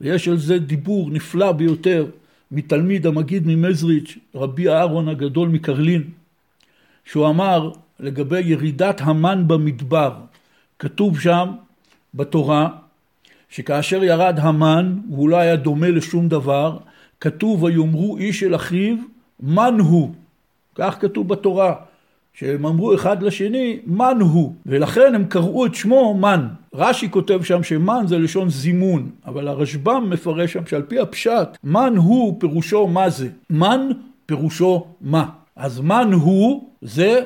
[0.00, 2.06] ויש על זה דיבור נפלא ביותר
[2.52, 6.02] מתלמיד המגיד ממזריץ', רבי אהרון הגדול מקרלין,
[7.04, 10.12] שהוא אמר לגבי ירידת המן במדבר,
[10.78, 11.48] כתוב שם
[12.14, 12.68] בתורה
[13.50, 16.78] שכאשר ירד המן, והוא לא היה דומה לשום דבר,
[17.20, 18.96] כתוב ויאמרו איש אל אחיו,
[19.40, 20.10] מן הוא.
[20.74, 21.74] כך כתוב בתורה.
[22.32, 26.46] שהם אמרו אחד לשני, מן הוא, ולכן הם קראו את שמו מן.
[26.74, 31.94] רש"י כותב שם שמן זה לשון זימון, אבל הרשב"ם מפרש שם שעל פי הפשט, מן
[31.96, 33.28] הוא פירושו מה זה.
[33.50, 33.88] מן
[34.26, 35.24] פירושו מה.
[35.56, 37.20] אז מן הוא, זה,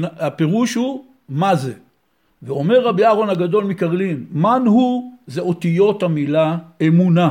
[0.00, 1.72] הפירוש הוא מה זה.
[2.42, 7.30] ואומר רבי אהרון הגדול מקרלין, מן הוא זה אותיות המילה אמונה,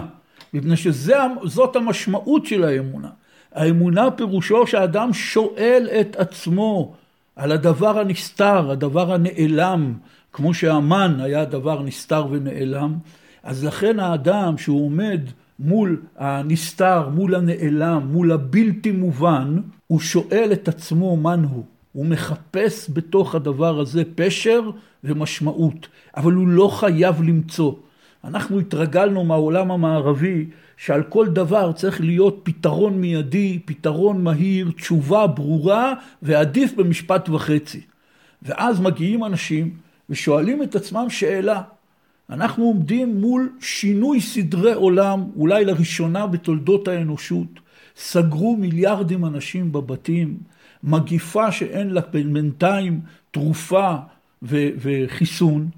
[0.54, 3.10] מפני שזאת המשמעות של האמונה.
[3.54, 6.94] האמונה פירושו שאדם שואל את עצמו
[7.36, 9.94] על הדבר הנסתר, הדבר הנעלם,
[10.34, 12.94] כמו שהמן היה דבר נסתר ונעלם.
[13.44, 15.22] אז לכן האדם שהוא עומד
[15.60, 21.64] מול הנסתר, מול הנעלם, מול הבלתי מובן, הוא שואל את עצמו מן הוא.
[21.92, 24.62] הוא מחפש בתוך הדבר הזה פשר
[25.04, 27.74] ומשמעות, אבל הוא לא חייב למצוא.
[28.26, 30.46] אנחנו התרגלנו מהעולם המערבי
[30.78, 37.82] שעל כל דבר צריך להיות פתרון מיידי, פתרון מהיר, תשובה ברורה ועדיף במשפט וחצי.
[38.42, 39.74] ואז מגיעים אנשים
[40.10, 41.62] ושואלים את עצמם שאלה.
[42.30, 47.48] אנחנו עומדים מול שינוי סדרי עולם, אולי לראשונה בתולדות האנושות.
[47.98, 50.38] סגרו מיליארדים אנשים בבתים,
[50.84, 53.96] מגיפה שאין לה בינתיים תרופה
[54.42, 55.70] וחיסון.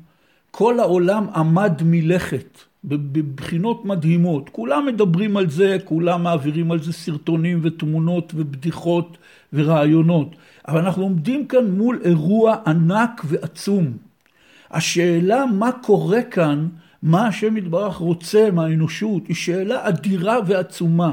[0.58, 4.50] כל העולם עמד מלכת בבחינות מדהימות.
[4.50, 9.17] כולם מדברים על זה, כולם מעבירים על זה סרטונים ותמונות ובדיחות
[9.54, 10.36] ורעיונות.
[10.67, 13.98] אבל אנחנו עומדים כאן מול אירוע ענק ועצום.
[14.72, 16.67] השאלה מה קורה כאן,
[17.04, 21.12] מה השם יתברך רוצה מהאנושות, היא שאלה אדירה ועצומה.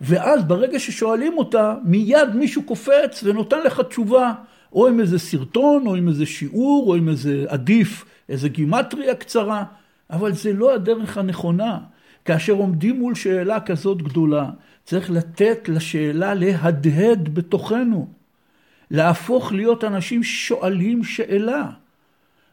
[0.00, 4.32] ואז ברגע ששואלים אותה, מיד מישהו קופץ ונותן לך תשובה,
[4.72, 9.64] או עם איזה סרטון, או עם איזה שיעור, או עם איזה עדיף, איזה גימטריה קצרה,
[10.10, 11.78] אבל זה לא הדרך הנכונה.
[12.24, 14.50] כאשר עומדים מול שאלה כזאת גדולה,
[14.84, 18.08] צריך לתת לשאלה להדהד בתוכנו.
[18.90, 21.70] להפוך להיות אנשים שואלים שאלה.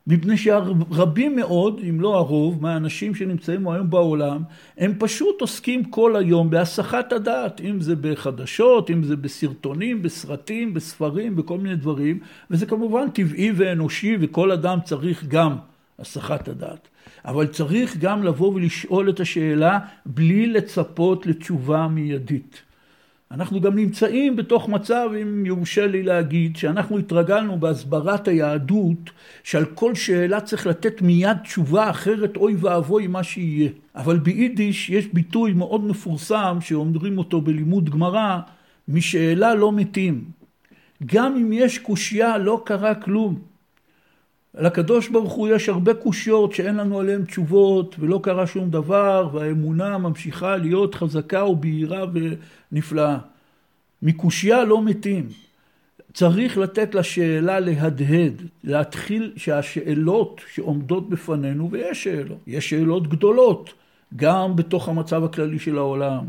[0.07, 4.41] מפני שרבים מאוד, אם לא הרוב, מהאנשים שנמצאים היום בעולם,
[4.77, 11.35] הם פשוט עוסקים כל היום בהסחת הדעת, אם זה בחדשות, אם זה בסרטונים, בסרטים, בספרים,
[11.35, 12.19] בכל מיני דברים,
[12.51, 15.55] וזה כמובן טבעי ואנושי, וכל אדם צריך גם
[15.99, 16.87] הסחת הדעת.
[17.25, 22.61] אבל צריך גם לבוא ולשאול את השאלה בלי לצפות לתשובה מיידית.
[23.31, 29.09] אנחנו גם נמצאים בתוך מצב, אם יורשה לי להגיד, שאנחנו התרגלנו בהסברת היהדות,
[29.43, 33.69] שעל כל שאלה צריך לתת מיד תשובה אחרת, אוי ואבוי מה שיהיה.
[33.95, 38.39] אבל ביידיש יש ביטוי מאוד מפורסם, שאומרים אותו בלימוד גמרא,
[38.87, 40.23] משאלה לא מתים.
[41.05, 43.54] גם אם יש קושייה, לא קרה כלום.
[44.57, 49.97] לקדוש ברוך הוא יש הרבה קושיות שאין לנו עליהן תשובות ולא קרה שום דבר והאמונה
[49.97, 52.05] ממשיכה להיות חזקה ובהירה
[52.71, 53.17] ונפלאה.
[54.01, 55.27] מקושייה לא מתים.
[56.13, 63.73] צריך לתת לשאלה להדהד, להתחיל שהשאלות שעומדות בפנינו, ויש שאלות, יש שאלות גדולות,
[64.15, 66.25] גם בתוך המצב הכללי של העולם,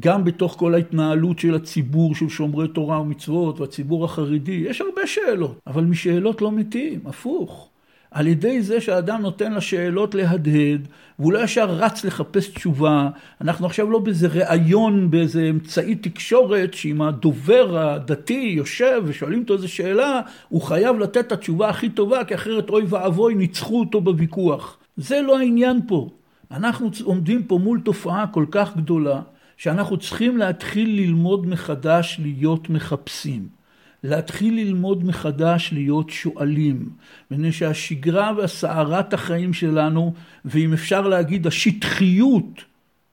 [0.00, 5.58] גם בתוך כל ההתנהלות של הציבור של שומרי תורה ומצוות והציבור החרדי, יש הרבה שאלות,
[5.66, 7.69] אבל משאלות לא מתים, הפוך.
[8.10, 13.08] על ידי זה שהאדם נותן לשאלות להדהד, והוא לא ישר רץ לחפש תשובה.
[13.40, 19.68] אנחנו עכשיו לא באיזה ראיון, באיזה אמצעי תקשורת, שאם הדובר הדתי יושב ושואלים אותו איזה
[19.68, 24.78] שאלה, הוא חייב לתת את התשובה הכי טובה, כי אחרת אוי ואבוי ניצחו אותו בוויכוח.
[24.96, 26.08] זה לא העניין פה.
[26.50, 29.20] אנחנו עומדים פה מול תופעה כל כך גדולה,
[29.56, 33.59] שאנחנו צריכים להתחיל ללמוד מחדש להיות מחפשים.
[34.04, 36.88] להתחיל ללמוד מחדש להיות שואלים,
[37.30, 42.64] מפני שהשגרה והסערת החיים שלנו, ואם אפשר להגיד השטחיות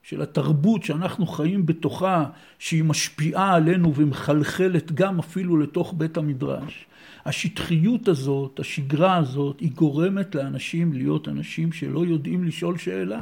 [0.04, 2.26] של התרבות שאנחנו חיים בתוכה,
[2.60, 6.86] שהיא משפיעה עלינו ומחלחלת גם אפילו לתוך בית המדרש,
[7.26, 13.21] השטחיות הזאת, השגרה הזאת, היא גורמת לאנשים להיות אנשים שלא יודעים לשאול שאלה.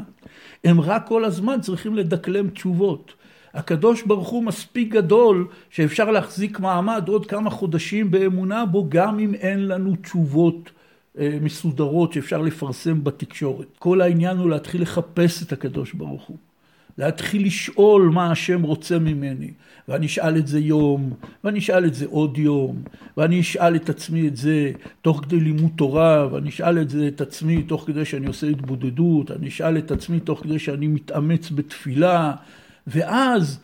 [0.64, 3.14] הם רק כל הזמן צריכים לדקלם תשובות.
[3.56, 9.34] הקדוש ברוך הוא מספיק גדול שאפשר להחזיק מעמד עוד כמה חודשים באמונה בו גם אם
[9.34, 10.72] אין לנו תשובות
[11.20, 13.68] אה, מסודרות שאפשר לפרסם בתקשורת.
[13.80, 16.38] כל העניין הוא להתחיל לחפש את הקדוש ברוך הוא.
[16.98, 19.52] להתחיל לשאול מה השם רוצה ממני.
[19.88, 21.14] ואני אשאל את זה יום,
[21.44, 22.84] ואני אשאל את זה עוד יום,
[23.18, 27.22] ואני אשאל את עצמי את זה תוך כדי לימוד תורה, ואני אשאל את זה את
[27.22, 32.34] עצמי תוך כדי שאני עושה התבודדות, אני אשאל את עצמי תוך כדי שאני מתאמץ בתפילה,
[32.88, 33.60] ואז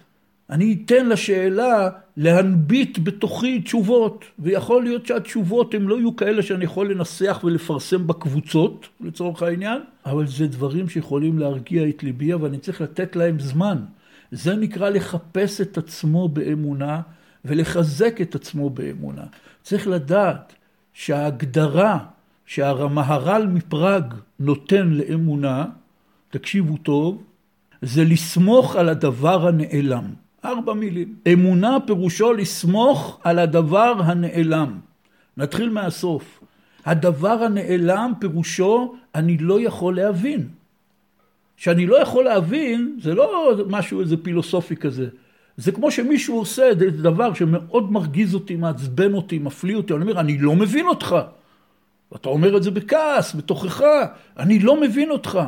[0.50, 6.92] אני אתן לשאלה להנביט בתוכי תשובות, ויכול להיות שהתשובות הן לא יהיו כאלה שאני יכול
[6.92, 12.82] לנסח ולפרסם בקבוצות, לצורך העניין, אבל זה דברים שיכולים להרגיע את ליבי, אבל אני צריך
[12.82, 13.78] לתת להם זמן.
[14.32, 17.02] זה נקרא לחפש את עצמו באמונה
[17.46, 19.24] ולחזק את עצמו באמונה.
[19.64, 20.54] צריך לדעת
[20.94, 22.00] שההגדרה
[22.46, 25.66] שהמהר"ל מפראג נותן לאמונה,
[26.30, 27.24] תקשיבו טוב,
[27.82, 30.06] זה לסמוך על הדבר הנעלם.
[30.46, 31.15] ארבע מילים.
[31.34, 34.80] אמונה פירושו לסמוך על הדבר הנעלם.
[35.38, 36.44] נתחיל מהסוף.
[36.86, 40.48] הדבר הנעלם פירושו אני לא יכול להבין.
[41.58, 45.08] שאני לא יכול להבין זה לא משהו איזה פילוסופי כזה.
[45.58, 50.38] זה כמו שמישהו עושה דבר שמאוד מרגיז אותי, מעצבן אותי, מפליא אותי, אני אומר אני
[50.38, 51.15] לא מבין אותך.
[52.12, 53.84] ואתה אומר את זה בכעס, בתוכך,
[54.38, 55.39] אני לא מבין אותך.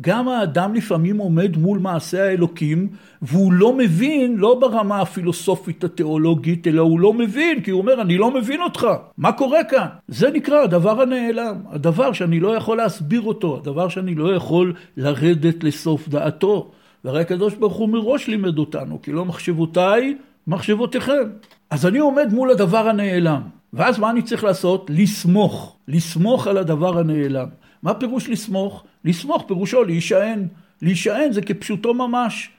[0.00, 2.88] גם האדם לפעמים עומד מול מעשה האלוקים
[3.22, 8.18] והוא לא מבין, לא ברמה הפילוסופית התיאולוגית, אלא הוא לא מבין, כי הוא אומר, אני
[8.18, 8.86] לא מבין אותך,
[9.18, 9.86] מה קורה כאן?
[10.08, 15.64] זה נקרא הדבר הנעלם, הדבר שאני לא יכול להסביר אותו, הדבר שאני לא יכול לרדת
[15.64, 16.70] לסוף דעתו.
[17.04, 21.28] והרי הקדוש ברוך הוא מראש לימד אותנו, כי לא מחשבותיי, מחשבותיכם.
[21.70, 23.40] אז אני עומד מול הדבר הנעלם,
[23.72, 24.90] ואז מה אני צריך לעשות?
[24.94, 27.46] לסמוך, לסמוך על הדבר הנעלם.
[27.82, 28.84] מה פירוש לסמוך?
[29.04, 30.46] לסמוך פירושו להישען.
[30.82, 32.50] להישען זה כפשוטו ממש.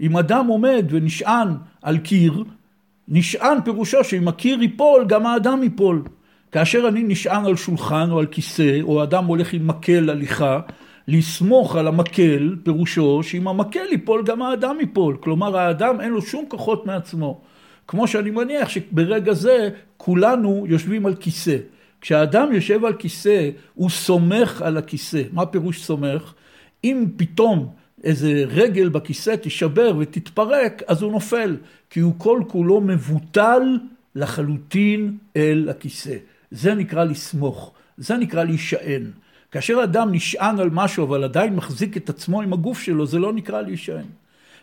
[0.00, 1.48] אם אדם עומד ונשען
[1.82, 2.44] על קיר,
[3.08, 6.02] נשען פירושו שאם הקיר ייפול, גם האדם ייפול.
[6.52, 10.60] כאשר אני נשען על שולחן או על כיסא, או אדם הולך עם מקל הליכה,
[11.08, 15.16] לסמוך על המקל, פירושו שאם המקל ייפול, גם האדם ייפול.
[15.20, 17.40] כלומר, האדם אין לו שום כוחות מעצמו.
[17.88, 21.56] כמו שאני מניח שברגע זה כולנו יושבים על כיסא.
[22.00, 25.22] כשאדם יושב על כיסא, הוא סומך על הכיסא.
[25.32, 26.34] מה פירוש סומך?
[26.84, 27.72] אם פתאום
[28.04, 31.56] איזה רגל בכיסא תישבר ותתפרק, אז הוא נופל,
[31.90, 33.78] כי הוא כל כולו מבוטל
[34.14, 36.16] לחלוטין אל הכיסא.
[36.50, 39.02] זה נקרא לסמוך, זה נקרא להישען.
[39.52, 43.32] כאשר אדם נשען על משהו אבל עדיין מחזיק את עצמו עם הגוף שלו, זה לא
[43.32, 44.04] נקרא להישען.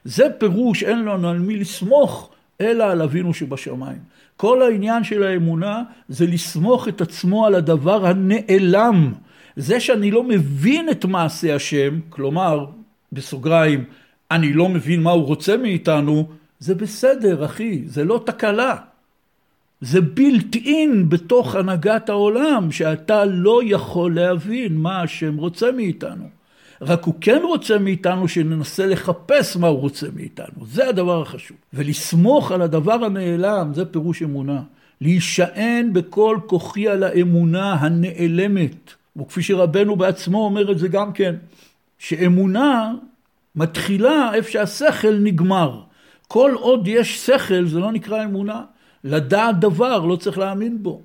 [0.06, 4.00] זה פירוש אין לנו על מי לסמוך, אלא על אבינו שבשמיים.
[4.38, 9.14] כל העניין של האמונה זה לסמוך את עצמו על הדבר הנעלם.
[9.56, 12.66] זה שאני לא מבין את מעשה השם, כלומר,
[13.12, 13.84] בסוגריים,
[14.32, 16.28] אני לא מבין מה הוא רוצה מאיתנו,
[16.60, 18.76] זה בסדר, אחי, זה לא תקלה.
[19.82, 26.30] זה בילט אין בתוך הנהגת העולם, שאתה לא יכול להבין מה השם רוצה מאיתנו.
[26.82, 30.66] רק הוא כן רוצה מאיתנו שננסה לחפש מה הוא רוצה מאיתנו.
[30.66, 31.58] זה הדבר החשוב.
[31.74, 34.62] ולסמוך על הדבר הנעלם, זה פירוש אמונה.
[35.02, 38.94] להישען בכל כוחי על האמונה הנעלמת.
[39.18, 41.36] וכפי שרבנו בעצמו אומר את זה גם כן,
[41.98, 42.94] שאמונה
[43.56, 45.82] מתחילה איפה שהשכל נגמר.
[46.28, 48.62] כל עוד יש שכל זה לא נקרא אמונה.
[49.04, 51.02] לדעת דבר לא צריך להאמין בו.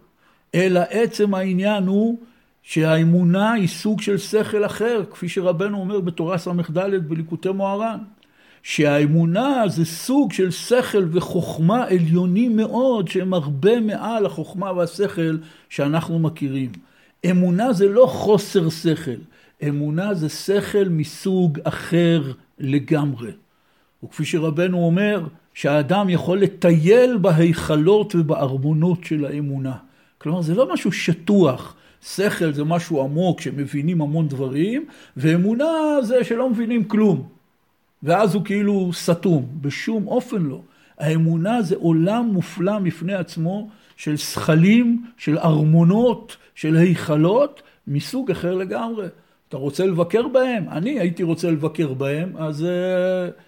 [0.54, 2.18] אלא עצם העניין הוא
[2.62, 7.98] שהאמונה היא סוג של שכל אחר, כפי שרבנו אומר בתורה ס"ד בליקוטי מוהר"ן.
[8.62, 15.36] שהאמונה זה סוג של שכל וחוכמה עליונים מאוד, שהם הרבה מעל החוכמה והשכל
[15.68, 16.72] שאנחנו מכירים.
[17.30, 19.20] אמונה זה לא חוסר שכל,
[19.68, 23.30] אמונה זה שכל מסוג אחר לגמרי.
[24.04, 29.74] וכפי שרבנו אומר, שהאדם יכול לטייל בהיכלות ובארמונות של האמונה.
[30.18, 31.74] כלומר, זה לא משהו שטוח.
[32.02, 34.84] שכל זה משהו עמוק שמבינים המון דברים,
[35.16, 35.66] ואמונה
[36.02, 37.28] זה שלא מבינים כלום.
[38.02, 39.46] ואז הוא כאילו סתום.
[39.60, 40.60] בשום אופן לא.
[40.98, 49.06] האמונה זה עולם מופלא מפני עצמו של שכלים, של ארמונות, של היכלות, מסוג אחר לגמרי.
[49.48, 50.68] אתה רוצה לבקר בהם?
[50.68, 52.66] אני הייתי רוצה לבקר בהם, אז...
[52.66, 53.40] Uh,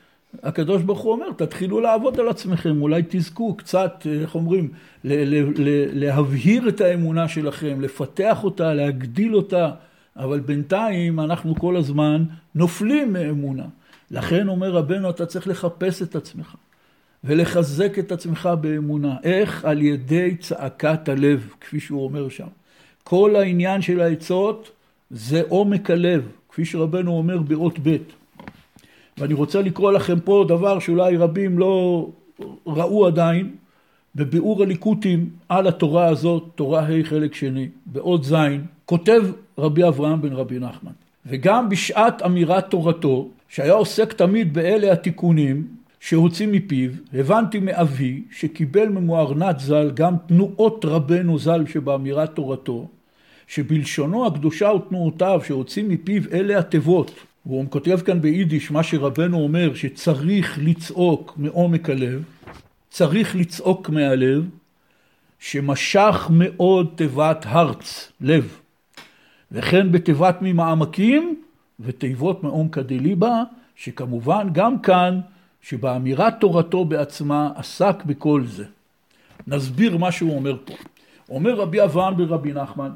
[0.42, 4.68] הקדוש ברוך הוא אומר, תתחילו לעבוד על עצמכם, אולי תזכו קצת, איך אומרים,
[5.95, 9.71] להבהיר את האמונה שלכם, לפתח אותה, להגדיל אותה,
[10.16, 13.64] אבל בינתיים אנחנו כל הזמן נופלים מאמונה.
[14.11, 16.55] לכן אומר רבנו, אתה צריך לחפש את עצמך
[17.25, 19.16] ולחזק את עצמך באמונה.
[19.23, 19.64] איך?
[19.64, 22.47] על ידי צעקת הלב, כפי שהוא אומר שם.
[23.05, 24.71] כל העניין של העצות
[25.11, 27.97] זה עומק הלב, כפי שרבנו אומר באות ב'.
[29.18, 32.09] ואני רוצה לקרוא לכם פה דבר שאולי רבים לא
[32.66, 33.51] ראו עדיין,
[34.14, 38.35] בביאור הליקוטים על התורה הזאת, תורה ה' חלק שני, בעוד ז',
[38.85, 39.22] כותב
[39.59, 40.92] רבי אברהם בן רבי נחמן.
[41.27, 45.66] וגם בשעת אמירת תורתו, שהיה עוסק תמיד באלה התיקונים
[46.01, 52.88] שהוציא מפיו, הבנתי מאבי שקיבל ממוארנת ז"ל גם תנועות רבנו ז"ל שבאמירת תורתו,
[53.46, 57.11] שבלשונו הקדושה ותנועותיו שהוציא מפיו אלה התיבות
[57.46, 62.24] והוא כותב כאן ביידיש מה שרבנו אומר שצריך לצעוק מעומק הלב,
[62.90, 64.48] צריך לצעוק מהלב,
[65.38, 68.59] שמשך מאוד תיבת הרץ, לב,
[69.52, 71.42] וכן בתיבת ממעמקים
[71.81, 73.43] ותיבות מעומקא דליבה,
[73.76, 75.20] שכמובן גם כאן,
[75.62, 78.64] שבאמירת תורתו בעצמה עסק בכל זה.
[79.47, 80.74] נסביר מה שהוא אומר פה.
[81.28, 82.90] אומר רבי אברהם ברבי נחמן,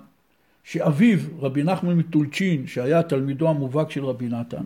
[0.67, 4.63] שאביו, רבי נחמן מטולצ'ין, שהיה תלמידו המובהק של רבי נתן,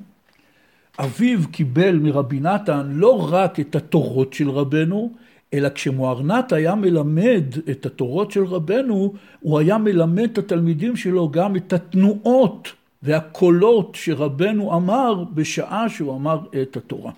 [0.99, 5.13] אביו קיבל מרבי נתן לא רק את התורות של רבנו,
[5.55, 11.57] אלא כשמוארנת היה מלמד את התורות של רבנו, הוא היה מלמד את התלמידים שלו גם
[11.57, 12.69] את התנועות
[13.03, 17.13] והקולות שרבנו אמר בשעה שהוא אמר את התורה.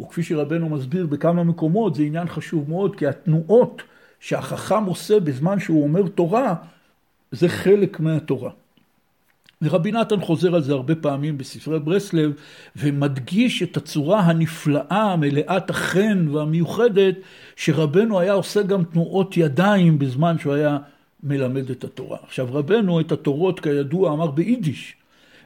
[0.00, 3.82] וכפי שרבנו מסביר בכמה מקומות, זה עניין חשוב מאוד, כי התנועות
[4.20, 6.54] שהחכם עושה בזמן שהוא אומר תורה,
[7.32, 8.50] זה חלק מהתורה.
[9.62, 12.32] ורבי נתן חוזר על זה הרבה פעמים בספרי ברסלב,
[12.76, 17.14] ומדגיש את הצורה הנפלאה, מלאת החן והמיוחדת,
[17.56, 20.78] שרבנו היה עושה גם תנועות ידיים בזמן שהוא היה
[21.22, 22.18] מלמד את התורה.
[22.22, 24.94] עכשיו רבנו את התורות כידוע אמר ביידיש.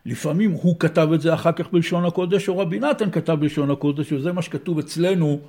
[0.07, 4.12] לפעמים הוא כתב את זה אחר כך בלשון הקודש, או רבי נתן כתב בלשון הקודש,
[4.12, 5.41] וזה מה שכתוב אצלנו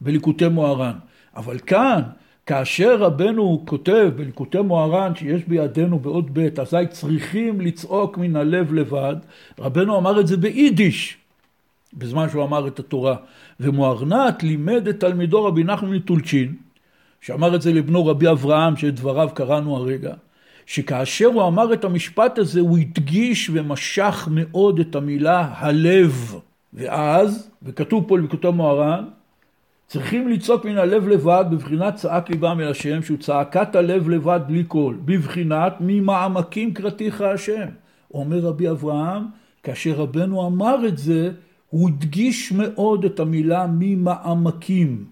[0.00, 0.92] בליקוטי מוהר"ן.
[1.36, 2.02] אבל כאן,
[2.50, 9.16] כאשר רבנו כותב בליקוטי מוהר"ן שיש בידינו בעוד ב', אזי צריכים לצעוק מן הלב לבד,
[9.58, 11.16] רבנו אמר את זה ביידיש,
[11.94, 13.16] בזמן שהוא אמר את התורה.
[13.60, 16.54] ומוהרנת לימד את תלמידו רבי נחמן מטולצ'ין,
[17.20, 20.14] שאמר את זה לבנו רבי אברהם, שאת דבריו קראנו הרגע,
[20.66, 26.34] שכאשר הוא אמר את המשפט הזה, הוא הדגיש ומשך מאוד את המילה הלב.
[26.74, 29.04] ואז, וכתוב פה בליקוטי מוהר"ן,
[29.90, 34.64] צריכים לצעוק מן הלב לבד בבחינת צעק ליבם אל השם שהוא צעקת הלב לבד בלי
[34.64, 34.98] קול.
[35.04, 37.66] בבחינת ממעמקים קראתיך השם?
[38.14, 39.22] אומר רבי אברהם
[39.62, 41.30] כאשר רבנו אמר את זה
[41.70, 45.04] הוא הדגיש מאוד את המילה ממעמקים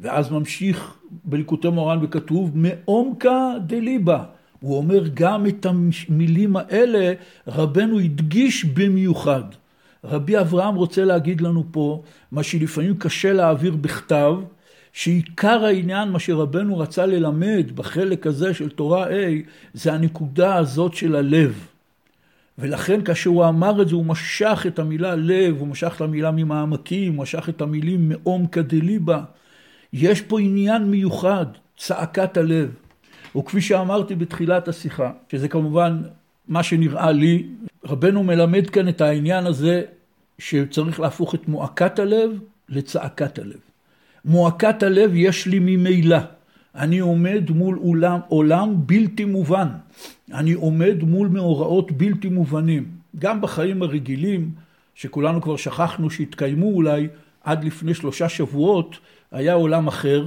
[0.00, 4.24] ואז ממשיך בליקוטי מורן וכתוב מעומקה דליבה.
[4.60, 7.12] הוא אומר גם את המילים האלה
[7.48, 9.44] רבנו הדגיש במיוחד
[10.04, 12.02] רבי אברהם רוצה להגיד לנו פה,
[12.32, 14.34] מה שלפעמים קשה להעביר בכתב,
[14.92, 19.12] שעיקר העניין, מה שרבנו רצה ללמד בחלק הזה של תורה A,
[19.74, 21.66] זה הנקודה הזאת של הלב.
[22.58, 26.30] ולכן כאשר הוא אמר את זה, הוא משך את המילה לב, הוא משך את המילה
[26.30, 29.22] ממעמקים, הוא משך את המילים מעומקא דליבה.
[29.92, 31.46] יש פה עניין מיוחד,
[31.76, 32.70] צעקת הלב.
[33.36, 36.02] וכפי שאמרתי בתחילת השיחה, שזה כמובן
[36.48, 37.46] מה שנראה לי,
[37.84, 39.82] רבנו מלמד כאן את העניין הזה
[40.38, 42.30] שצריך להפוך את מועקת הלב
[42.68, 43.58] לצעקת הלב.
[44.24, 46.18] מועקת הלב יש לי ממילא.
[46.74, 49.68] אני עומד מול עולם, עולם בלתי מובן.
[50.32, 52.88] אני עומד מול מאורעות בלתי מובנים.
[53.18, 54.50] גם בחיים הרגילים,
[54.94, 57.08] שכולנו כבר שכחנו שהתקיימו אולי
[57.44, 58.98] עד לפני שלושה שבועות,
[59.32, 60.26] היה עולם אחר,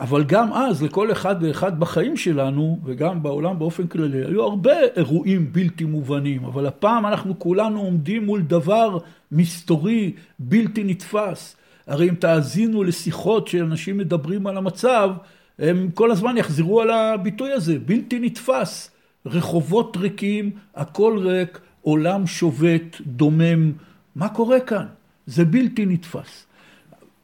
[0.00, 5.52] אבל גם אז לכל אחד ואחד בחיים שלנו וגם בעולם באופן כללי היו הרבה אירועים
[5.52, 8.98] בלתי מובנים אבל הפעם אנחנו כולנו עומדים מול דבר
[9.32, 11.56] מסתורי בלתי נתפס.
[11.86, 15.10] הרי אם תאזינו לשיחות שאנשים מדברים על המצב
[15.58, 18.90] הם כל הזמן יחזרו על הביטוי הזה בלתי נתפס.
[19.26, 23.72] רחובות ריקים הכל ריק עולם שובת דומם.
[24.16, 24.86] מה קורה כאן?
[25.26, 26.46] זה בלתי נתפס.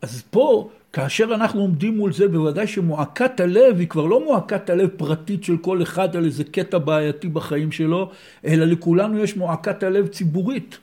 [0.03, 4.89] אז פה כאשר אנחנו עומדים מול זה, בוודאי שמועקת הלב היא כבר לא מועקת הלב
[4.97, 8.11] פרטית של כל אחד על איזה קטע בעייתי בחיים שלו,
[8.45, 10.79] אלא לכולנו יש מועקת הלב ציבורית.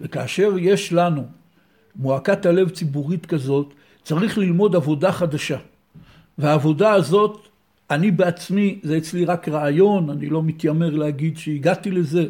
[0.00, 1.22] וכאשר יש לנו
[1.96, 5.58] מועקת הלב ציבורית כזאת, צריך ללמוד עבודה חדשה.
[6.38, 7.48] והעבודה הזאת,
[7.90, 12.26] אני בעצמי, זה אצלי רק רעיון, אני לא מתיימר להגיד שהגעתי לזה,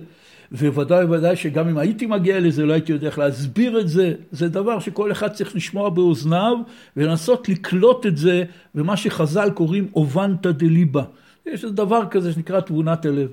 [0.53, 4.49] וודאי וודאי שגם אם הייתי מגיע לזה לא הייתי יודע איך להסביר את זה, זה
[4.49, 6.57] דבר שכל אחד צריך לשמוע באוזניו
[6.97, 8.45] ולנסות לקלוט את זה
[8.75, 11.05] במה שחז"ל קוראים אובנתא דליבה.
[11.47, 13.29] יש דבר כזה שנקרא תבונת הלב.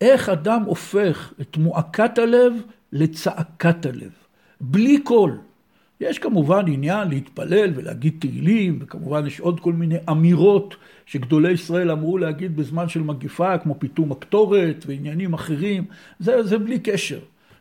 [0.00, 2.52] איך אדם הופך את מועקת הלב
[2.92, 4.10] לצעקת הלב,
[4.60, 5.38] בלי קול.
[6.00, 10.76] יש כמובן עניין להתפלל ולהגיד תהילים, וכמובן יש עוד כל מיני אמירות
[11.06, 15.84] שגדולי ישראל אמרו להגיד בזמן של מגיפה, כמו פיתום הקטורת ועניינים אחרים,
[16.18, 17.18] זה, זה בלי קשר.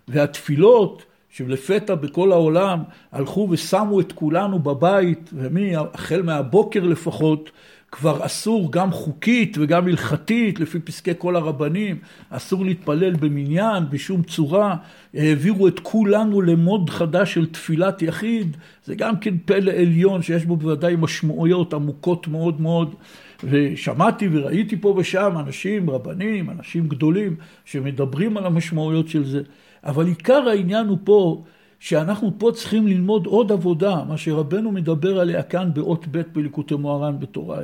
[0.07, 7.51] והתפילות, שלפתע בכל העולם הלכו ושמו את כולנו בבית, והחל מהבוקר לפחות,
[7.91, 14.75] כבר אסור גם חוקית וגם הלכתית, לפי פסקי כל הרבנים, אסור להתפלל במניין בשום צורה.
[15.13, 20.55] העבירו את כולנו למוד חדש של תפילת יחיד, זה גם כן פלא עליון שיש בו
[20.55, 22.95] בוודאי משמעויות עמוקות מאוד מאוד.
[23.43, 27.35] ושמעתי וראיתי פה ושם אנשים, רבנים, אנשים גדולים,
[27.65, 29.41] שמדברים על המשמעויות של זה.
[29.83, 31.43] אבל עיקר העניין הוא פה,
[31.79, 37.19] שאנחנו פה צריכים ללמוד עוד עבודה, מה שרבנו מדבר עליה כאן באות ב' בליקוטי מוהר"ן
[37.19, 37.59] בתורה.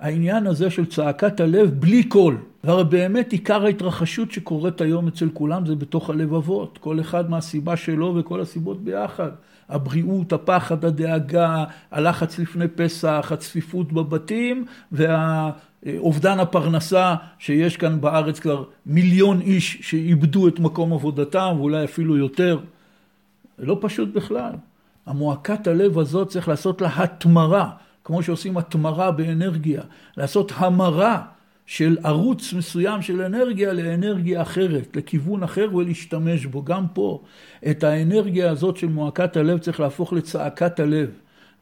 [0.00, 2.36] העניין הזה של צעקת הלב בלי קול.
[2.64, 6.78] והרי באמת עיקר ההתרחשות שקורית היום אצל כולם זה בתוך הלבבות.
[6.78, 9.30] כל אחד מהסיבה שלו וכל הסיבות ביחד.
[9.68, 19.40] הבריאות, הפחד, הדאגה, הלחץ לפני פסח, הצפיפות בבתים והאובדן הפרנסה שיש כאן בארץ כבר מיליון
[19.40, 22.58] איש שאיבדו את מקום עבודתם ואולי אפילו יותר.
[23.58, 24.52] לא פשוט בכלל.
[25.06, 27.70] המועקת הלב הזאת צריך לעשות לה התמרה,
[28.04, 29.82] כמו שעושים התמרה באנרגיה,
[30.16, 31.22] לעשות המרה
[31.68, 36.62] של ערוץ מסוים של אנרגיה לאנרגיה אחרת, לכיוון אחר ולהשתמש בו.
[36.62, 37.22] גם פה
[37.70, 41.10] את האנרגיה הזאת של מועקת הלב צריך להפוך לצעקת הלב.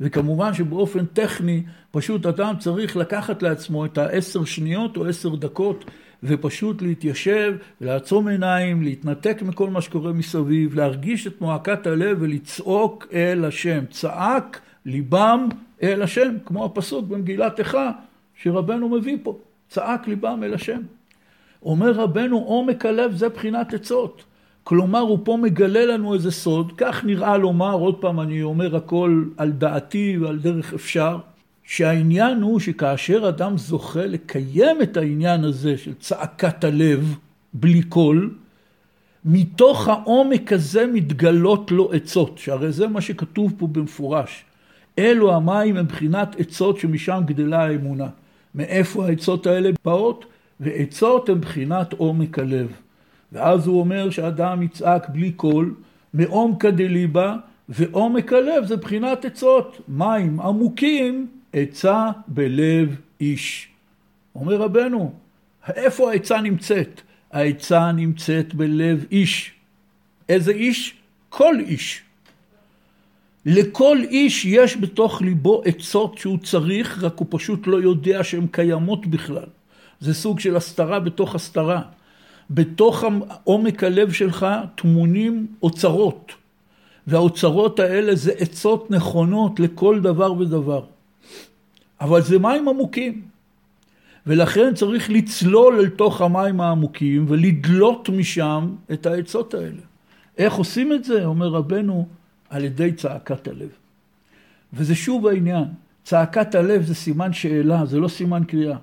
[0.00, 5.84] וכמובן שבאופן טכני פשוט אדם צריך לקחת לעצמו את העשר שניות או עשר דקות
[6.22, 13.44] ופשוט להתיישב, לעצום עיניים, להתנתק מכל מה שקורה מסביב, להרגיש את מועקת הלב ולצעוק אל
[13.44, 13.84] השם.
[13.90, 15.48] צעק ליבם
[15.82, 17.90] אל השם, כמו הפסוק במגילת איכה
[18.42, 19.38] שרבנו מביא פה.
[19.68, 20.80] צעק ליבם אל השם.
[21.62, 24.24] אומר רבנו, עומק הלב זה בחינת עצות.
[24.64, 29.24] כלומר, הוא פה מגלה לנו איזה סוד, כך נראה לומר, עוד פעם אני אומר הכל
[29.36, 31.18] על דעתי ועל דרך אפשר,
[31.64, 37.16] שהעניין הוא שכאשר אדם זוכה לקיים את העניין הזה של צעקת הלב
[37.54, 38.34] בלי קול,
[39.24, 44.44] מתוך העומק הזה מתגלות לו עצות, שהרי זה מה שכתוב פה במפורש.
[44.98, 48.08] אלו המים הם בחינת עצות שמשם גדלה האמונה.
[48.56, 50.24] מאיפה העצות האלה באות?
[50.60, 52.72] ועצות הם בחינת עומק הלב.
[53.32, 55.74] ואז הוא אומר שאדם יצעק בלי קול,
[56.14, 57.36] מעומקא דליבה,
[57.68, 59.80] ועומק הלב זה בחינת עצות.
[59.88, 63.68] מים עמוקים, עצה בלב איש.
[64.34, 65.12] אומר רבנו,
[65.68, 67.00] איפה העצה נמצאת?
[67.32, 69.52] העצה נמצאת בלב איש.
[70.28, 70.94] איזה איש?
[71.28, 72.02] כל איש.
[73.46, 79.06] לכל איש יש בתוך ליבו עצות שהוא צריך, רק הוא פשוט לא יודע שהן קיימות
[79.06, 79.46] בכלל.
[80.00, 81.82] זה סוג של הסתרה בתוך הסתרה.
[82.50, 83.04] בתוך
[83.44, 86.32] עומק הלב שלך טמונים אוצרות,
[87.06, 90.82] והאוצרות האלה זה עצות נכונות לכל דבר ודבר.
[92.00, 93.22] אבל זה מים עמוקים,
[94.26, 99.82] ולכן צריך לצלול אל תוך המים העמוקים ולדלות משם את העצות האלה.
[100.38, 101.24] איך עושים את זה?
[101.24, 102.06] אומר רבנו,
[102.50, 103.68] על ידי צעקת הלב.
[104.72, 105.64] וזה שוב העניין,
[106.04, 108.76] צעקת הלב זה סימן שאלה, זה לא סימן קריאה.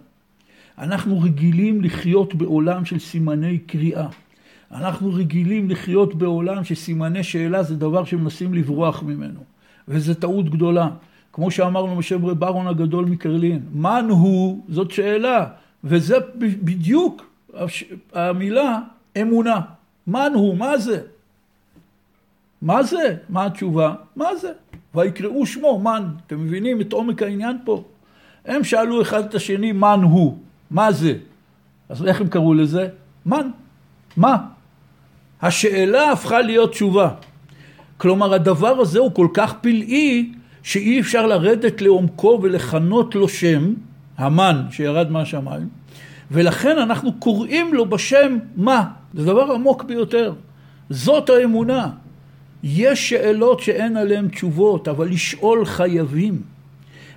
[0.77, 4.07] אנחנו רגילים לחיות בעולם של סימני קריאה.
[4.71, 9.39] אנחנו רגילים לחיות בעולם שסימני שאלה זה דבר שמנסים לברוח ממנו.
[9.87, 10.89] וזו טעות גדולה.
[11.33, 15.45] כמו שאמרנו בשם ברון הגדול מקרלין, מן הוא זאת שאלה,
[15.83, 17.25] וזה בדיוק
[18.13, 18.79] המילה
[19.21, 19.61] אמונה.
[20.07, 21.01] מן הוא, מה זה?
[22.63, 23.15] מה זה?
[23.29, 23.93] מה התשובה?
[24.15, 24.51] מה זה?
[24.95, 26.03] ויקראו שמו, מן.
[26.27, 27.83] אתם מבינים את עומק העניין פה?
[28.45, 30.37] הם שאלו אחד את השני, מן הוא?
[30.71, 31.13] מה זה?
[31.89, 32.87] אז איך הם קראו לזה?
[33.25, 33.49] מן.
[34.17, 34.37] מה?
[35.41, 37.09] השאלה הפכה להיות תשובה.
[37.97, 40.31] כלומר, הדבר הזה הוא כל כך פלאי,
[40.63, 43.73] שאי אפשר לרדת לעומקו ולכנות לו שם,
[44.17, 45.69] המן שירד מהשמיים,
[46.31, 48.83] ולכן אנחנו קוראים לו בשם מה.
[49.13, 50.33] זה דבר עמוק ביותר.
[50.89, 51.89] זאת האמונה.
[52.63, 56.41] יש שאלות שאין עליהן תשובות, אבל לשאול חייבים.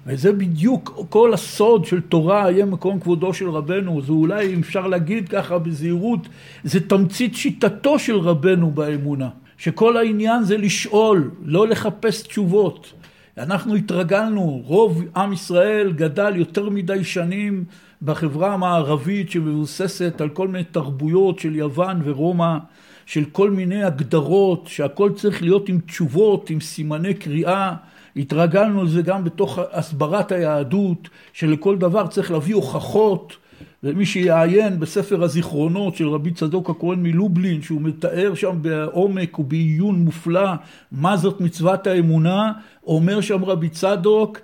[0.07, 4.03] וזה בדיוק כל הסוד של תורה, יהיה מקום כבודו של רבנו.
[4.03, 6.28] זה אולי, אם אפשר להגיד ככה בזהירות,
[6.64, 9.28] זה תמצית שיטתו של רבנו באמונה.
[9.59, 12.92] שכל העניין זה לשאול, לא לחפש תשובות.
[13.38, 17.64] אנחנו התרגלנו, רוב עם ישראל גדל יותר מדי שנים
[18.03, 22.59] בחברה המערבית שמבוססת על כל מיני תרבויות של יוון ורומא,
[23.07, 27.74] של כל מיני הגדרות, שהכל צריך להיות עם תשובות, עם סימני קריאה.
[28.16, 33.36] התרגלנו לזה גם בתוך הסברת היהדות, שלכל דבר צריך להביא הוכחות.
[33.82, 40.50] ומי שיעיין בספר הזיכרונות של רבי צדוק הכהן מלובלין, שהוא מתאר שם בעומק ובעיון מופלא
[40.92, 42.52] מה זאת מצוות האמונה,
[42.86, 44.38] אומר שם רבי צדוק,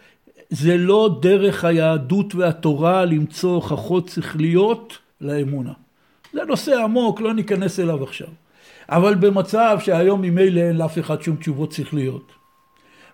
[0.50, 5.72] זה לא דרך היהדות והתורה למצוא הוכחות שכליות לאמונה.
[6.32, 8.28] זה נושא עמוק, לא ניכנס אליו עכשיו.
[8.92, 12.32] אבל במצב שהיום ממילא אין לאף אחד שום תשובות שכליות.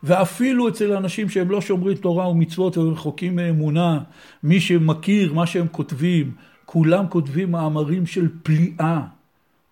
[0.03, 3.99] ואפילו אצל אנשים שהם לא שומרים תורה ומצוות ורחוקים מאמונה,
[4.43, 6.33] מי שמכיר מה שהם כותבים,
[6.65, 9.01] כולם כותבים מאמרים של פליאה,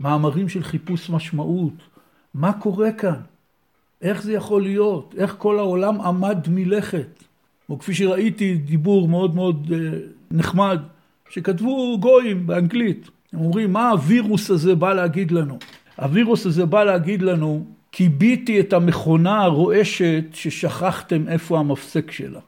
[0.01, 1.75] מאמרים של חיפוש משמעות.
[2.35, 3.21] מה קורה כאן?
[4.03, 5.15] איך זה יכול להיות?
[5.19, 7.25] איך כל העולם עמד מלכת?
[7.69, 9.99] או כפי שראיתי דיבור מאוד מאוד אה,
[10.31, 10.81] נחמד,
[11.29, 13.09] שכתבו גויים באנגלית.
[13.33, 15.59] הם אומרים, מה הווירוס הזה בא להגיד לנו?
[15.97, 22.41] הווירוס הזה בא להגיד לנו, כיביתי את המכונה הרועשת ששכחתם איפה המפסק שלה.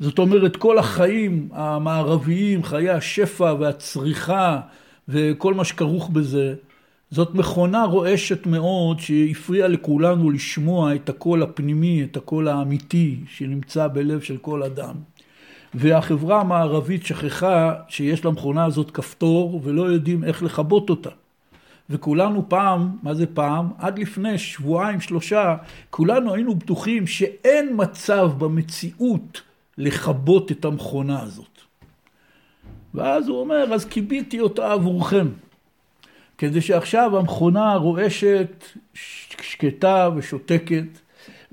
[0.00, 4.60] זאת אומרת, כל החיים המערביים, חיי השפע והצריכה
[5.08, 6.54] וכל מה שכרוך בזה,
[7.10, 14.20] זאת מכונה רועשת מאוד שהפריעה לכולנו לשמוע את הקול הפנימי, את הקול האמיתי שנמצא בלב
[14.20, 14.94] של כל אדם.
[15.74, 21.10] והחברה המערבית שכחה שיש למכונה הזאת כפתור ולא יודעים איך לכבות אותה.
[21.90, 23.68] וכולנו פעם, מה זה פעם?
[23.78, 25.56] עד לפני שבועיים, שלושה,
[25.90, 29.42] כולנו היינו בטוחים שאין מצב במציאות
[29.78, 31.60] לכבות את המכונה הזאת.
[32.94, 35.28] ואז הוא אומר, אז כיביתי אותה עבורכם.
[36.38, 38.64] כדי שעכשיו המכונה רועשת,
[38.94, 40.86] שקטה ושותקת,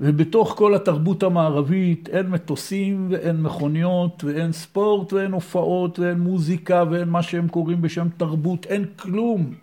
[0.00, 7.08] ובתוך כל התרבות המערבית אין מטוסים ואין מכוניות ואין ספורט ואין הופעות ואין מוזיקה ואין
[7.08, 9.54] מה שהם קוראים בשם תרבות, אין כלום.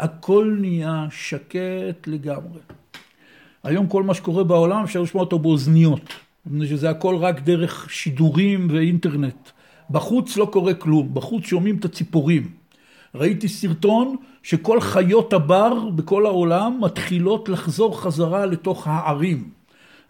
[0.00, 2.60] הכל נהיה שקט לגמרי.
[3.64, 6.14] היום כל מה שקורה בעולם אפשר לשמוע אותו באוזניות,
[6.64, 9.48] שזה הכל רק דרך שידורים ואינטרנט.
[9.90, 12.50] בחוץ לא קורה כלום, בחוץ שומעים את הציפורים.
[13.14, 19.48] ראיתי סרטון שכל חיות הבר בכל העולם מתחילות לחזור חזרה לתוך הערים.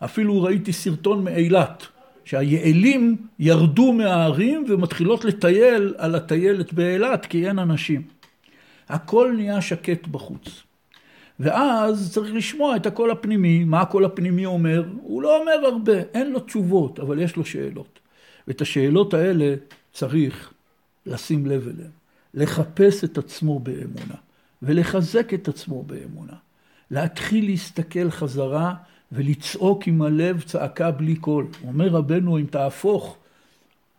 [0.04, 1.86] אפילו ראיתי סרטון מאילת,
[2.24, 8.19] שהיעלים ירדו מהערים ומתחילות לטייל על הטיילת באילת כי אין אנשים.
[8.90, 10.62] הכל נהיה שקט בחוץ.
[11.40, 14.84] ואז צריך לשמוע את הקול הפנימי, מה הקול הפנימי אומר?
[15.02, 17.98] הוא לא אומר הרבה, אין לו תשובות, אבל יש לו שאלות.
[18.48, 19.54] ואת השאלות האלה
[19.92, 20.52] צריך
[21.06, 21.90] לשים לב אליהן,
[22.34, 24.14] לחפש את עצמו באמונה,
[24.62, 26.32] ולחזק את עצמו באמונה.
[26.90, 28.74] להתחיל להסתכל חזרה
[29.12, 31.46] ולצעוק עם הלב צעקה בלי קול.
[31.66, 33.16] אומר רבנו, אם תהפוך,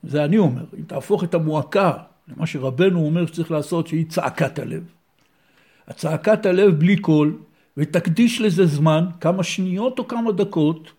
[0.04, 1.94] זה אני אומר, אם תהפוך את המועקה
[2.28, 4.84] למה שרבנו אומר שצריך לעשות, שהיא צעקת הלב.
[5.88, 7.38] הצעקת הלב בלי קול,
[7.78, 10.92] ותקדיש לזה זמן, כמה שניות או כמה דקות,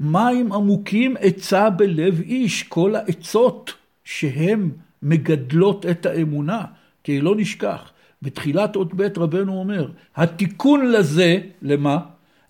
[0.00, 3.74] מים עמוקים עצה בלב איש, כל העצות
[4.04, 4.70] שהן
[5.02, 6.64] מגדלות את האמונה,
[7.04, 7.92] כי לא נשכח.
[8.22, 11.98] בתחילת אות ב' רבנו אומר, התיקון לזה, למה?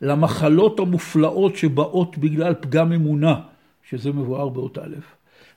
[0.02, 3.40] למחלות המופלאות שבאות בגלל פגם אמונה,
[3.90, 4.94] שזה מבואר באות א'.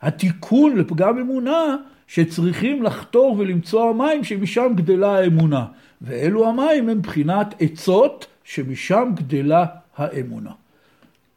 [0.02, 1.78] התיקון לפגם אמונה
[2.08, 5.66] שצריכים לחתור ולמצוא המים שמשם גדלה האמונה.
[6.02, 9.66] ואלו המים הם בחינת עצות שמשם גדלה
[9.97, 10.52] האמונה.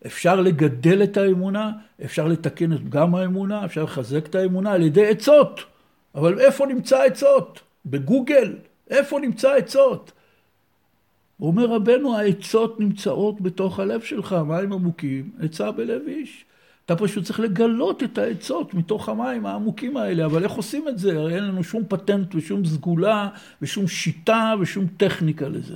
[0.06, 1.72] אפשר לגדל את האמונה,
[2.04, 5.60] אפשר לתקן את פגם האמונה, אפשר לחזק את האמונה על ידי עצות.
[6.14, 7.60] אבל איפה נמצא עצות?
[7.86, 8.56] בגוגל,
[8.90, 10.12] איפה נמצא עצות?
[11.40, 16.44] אומר רבנו, העצות נמצאות בתוך הלב שלך, מים עמוקים, עצה בלב איש.
[16.86, 21.18] אתה פשוט צריך לגלות את העצות מתוך המים העמוקים האלה, אבל איך עושים את זה?
[21.18, 23.28] הרי אין לנו שום פטנט ושום סגולה
[23.62, 25.74] ושום שיטה ושום טכניקה לזה.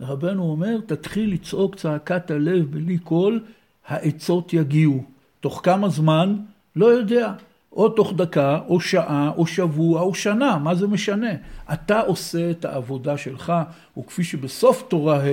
[0.00, 3.40] רבנו אומר, תתחיל לצעוק צעקת הלב בלי קול,
[3.86, 5.04] העצות יגיעו.
[5.40, 6.36] תוך כמה זמן?
[6.76, 7.32] לא יודע.
[7.72, 11.30] או תוך דקה, או שעה, או שבוע, או שנה, מה זה משנה?
[11.72, 13.52] אתה עושה את העבודה שלך,
[13.98, 15.30] וכפי שבסוף תורה ה'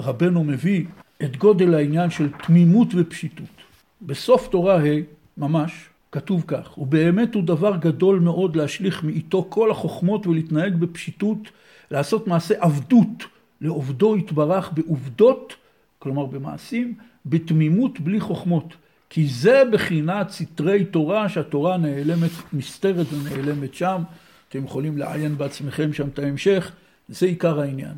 [0.00, 0.84] רבנו מביא
[1.22, 3.59] את גודל העניין של תמימות ופשיטות.
[4.02, 5.00] בסוף תורה ה',
[5.36, 11.38] ממש, כתוב כך, ובאמת הוא דבר גדול מאוד להשליך מאיתו כל החוכמות ולהתנהג בפשיטות,
[11.90, 13.24] לעשות מעשה עבדות
[13.60, 15.54] לעובדו יתברך בעובדות,
[15.98, 16.94] כלומר במעשים,
[17.26, 18.74] בתמימות בלי חוכמות.
[19.10, 24.02] כי זה בחינת סתרי תורה, שהתורה נעלמת, נסתרת ונעלמת שם.
[24.48, 26.72] אתם יכולים לעיין בעצמכם שם את ההמשך,
[27.08, 27.94] זה עיקר העניין.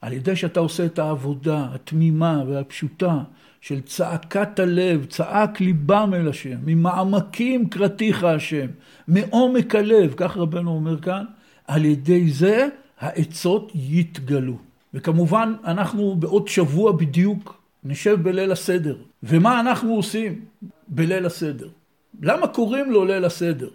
[0.00, 3.18] על ידי שאתה עושה את העבודה התמימה והפשוטה
[3.66, 8.66] של צעקת הלב, צעק ליבם אל השם, ממעמקים קראתיך השם,
[9.08, 11.24] מעומק הלב, כך רבנו אומר כאן,
[11.66, 14.56] על ידי זה העצות יתגלו.
[14.94, 18.96] וכמובן, אנחנו בעוד שבוע בדיוק נשב בליל הסדר.
[19.22, 20.40] ומה אנחנו עושים
[20.88, 21.68] בליל הסדר?
[22.22, 23.68] למה קוראים לו ליל הסדר?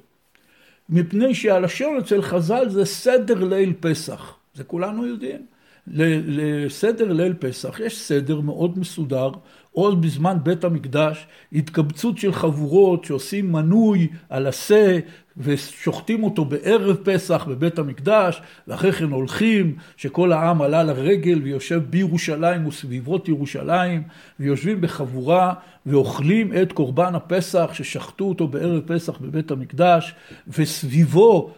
[0.89, 4.35] מפני שהלשון אצל חז"ל זה סדר ליל פסח.
[4.53, 5.45] זה כולנו יודעים.
[5.87, 9.29] לסדר ליל פסח יש סדר מאוד מסודר,
[9.71, 14.99] עוד בזמן בית המקדש, התקבצות של חבורות שעושים מנוי על השה
[15.37, 22.67] ושוחטים אותו בערב פסח בבית המקדש, ואחרי כן הולכים, שכל העם עלה לרגל ויושב בירושלים
[22.67, 24.03] וסביבות ירושלים,
[24.39, 25.53] ויושבים בחבורה
[25.85, 30.15] ואוכלים את קורבן הפסח ששחטו אותו בערב פסח בבית המקדש,
[30.47, 31.51] וסביבו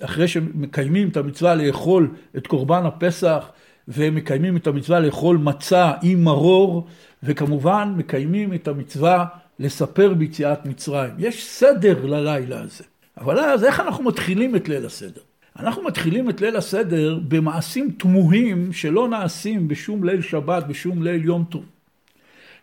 [0.00, 3.50] אחרי שמקיימים את המצווה לאכול את קורבן הפסח,
[3.88, 6.86] ומקיימים את המצווה לאכול מצה עם מרור,
[7.22, 9.24] וכמובן מקיימים את המצווה
[9.58, 11.10] לספר ביציאת מצרים.
[11.18, 12.84] יש סדר ללילה הזה.
[13.20, 15.20] אבל אז איך אנחנו מתחילים את ליל הסדר?
[15.58, 21.44] אנחנו מתחילים את ליל הסדר במעשים תמוהים שלא נעשים בשום ליל שבת, בשום ליל יום
[21.48, 21.64] טוב.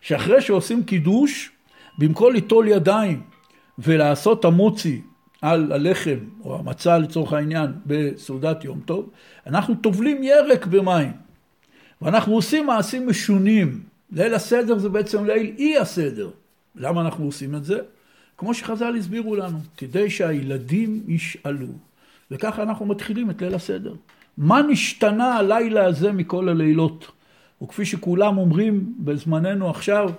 [0.00, 1.50] שאחרי שעושים קידוש,
[1.98, 3.22] במקום ליטול ידיים
[3.78, 5.00] ולעשות המוצי
[5.42, 9.10] על הלחם או המצה לצורך העניין בסעודת יום טוב,
[9.46, 11.12] אנחנו טובלים ירק במים.
[12.02, 13.80] ואנחנו עושים מעשים משונים.
[14.12, 16.30] ליל הסדר זה בעצם ליל אי הסדר.
[16.76, 17.78] למה אנחנו עושים את זה?
[18.38, 21.66] כמו שחז"ל הסבירו לנו, כדי שהילדים ישאלו.
[22.30, 23.94] וככה אנחנו מתחילים את ליל הסדר.
[24.38, 27.10] מה נשתנה הלילה הזה מכל הלילות?
[27.62, 30.10] וכפי שכולם אומרים בזמננו עכשיו,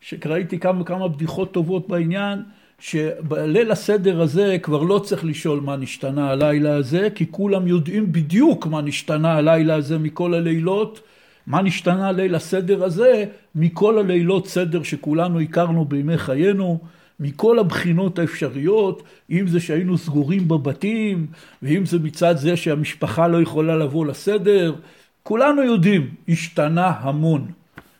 [0.00, 2.42] שראיתי כמה וכמה בדיחות טובות בעניין,
[2.78, 8.66] שבליל הסדר הזה כבר לא צריך לשאול מה נשתנה הלילה הזה, כי כולם יודעים בדיוק
[8.66, 11.00] מה נשתנה הלילה הזה מכל הלילות,
[11.46, 13.24] מה נשתנה ליל הסדר הזה
[13.54, 16.78] מכל הלילות סדר שכולנו הכרנו בימי חיינו,
[17.20, 21.26] מכל הבחינות האפשריות, אם זה שהיינו סגורים בבתים,
[21.62, 24.74] ואם זה מצד זה שהמשפחה לא יכולה לבוא לסדר,
[25.22, 27.46] כולנו יודעים, השתנה המון.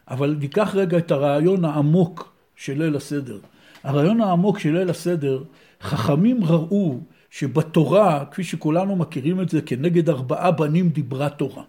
[0.08, 3.38] אבל ניקח רגע את הרעיון העמוק של ליל הסדר.
[3.84, 5.42] הרעיון העמוק של ליל הסדר,
[5.82, 7.00] חכמים ראו
[7.30, 11.62] שבתורה, כפי שכולנו מכירים את זה, כנגד ארבעה בנים דיברה תורה.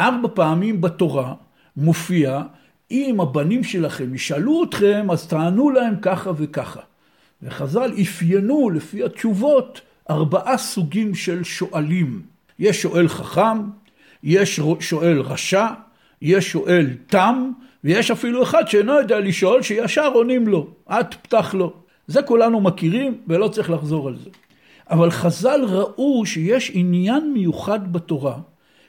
[0.00, 1.34] ארבע פעמים בתורה
[1.76, 2.42] מופיע,
[2.90, 6.80] אם הבנים שלכם ישאלו אתכם, אז תענו להם ככה וככה.
[7.42, 9.80] וחז"ל אפיינו לפי התשובות
[10.10, 12.22] ארבעה סוגים של שואלים.
[12.58, 13.58] יש שואל חכם,
[14.22, 15.66] יש שואל רשע,
[16.22, 17.50] יש שואל תם,
[17.84, 21.72] ויש אפילו אחד שאינו יודע לשאול, שישר עונים לו, את פתח לו.
[22.06, 24.30] זה כולנו מכירים ולא צריך לחזור על זה.
[24.90, 28.38] אבל חז"ל ראו שיש עניין מיוחד בתורה,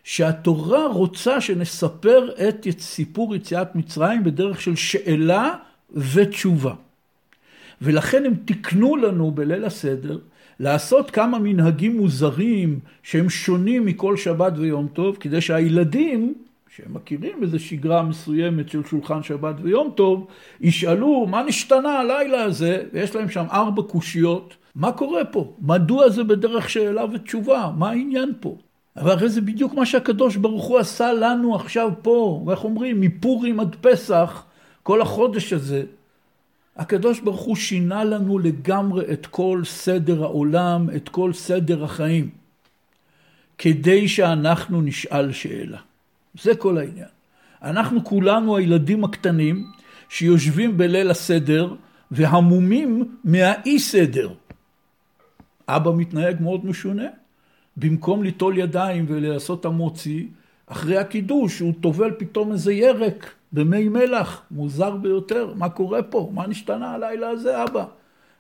[0.04, 5.56] שהתורה רוצה שנספר את סיפור יציאת מצרים בדרך של שאלה
[5.92, 6.74] ותשובה.
[7.82, 10.20] ולכן הם תיקנו לנו בליל הסדר
[10.60, 16.34] לעשות כמה מנהגים מוזרים שהם שונים מכל שבת ויום טוב, כדי שהילדים,
[16.78, 20.28] שהם מכירים איזו שגרה מסוימת של שולחן שבת ויום טוב,
[20.62, 25.54] ישאלו מה נשתנה הלילה הזה, ויש להם שם ארבע קושיות, מה קורה פה?
[25.62, 27.72] מדוע זה בדרך שאלה ותשובה?
[27.78, 28.56] מה העניין פה?
[28.98, 33.60] אבל הרי זה בדיוק מה שהקדוש ברוך הוא עשה לנו עכשיו פה, ואיך אומרים, מפורים
[33.60, 34.44] עד פסח,
[34.84, 35.84] כל החודש הזה,
[36.76, 42.30] הקדוש ברוך הוא שינה לנו לגמרי את כל סדר העולם, את כל סדר החיים,
[43.58, 45.87] כדי שאנחנו נשאל שאלה.
[46.42, 47.08] זה כל העניין.
[47.62, 49.66] אנחנו כולנו הילדים הקטנים
[50.10, 51.76] שיושבים בליל הסדר
[52.12, 54.30] והמומים מהאי סדר.
[55.68, 57.08] אבא מתנהג מאוד משונה.
[57.78, 60.28] במקום ליטול ידיים ולעשות המוצי,
[60.68, 66.32] אחרי הקידוש הוא טובל פתאום איזה ירק במי מלח, מוזר ביותר, מה קורה פה?
[66.34, 67.86] מה נשתנה הלילה הזה, אבא?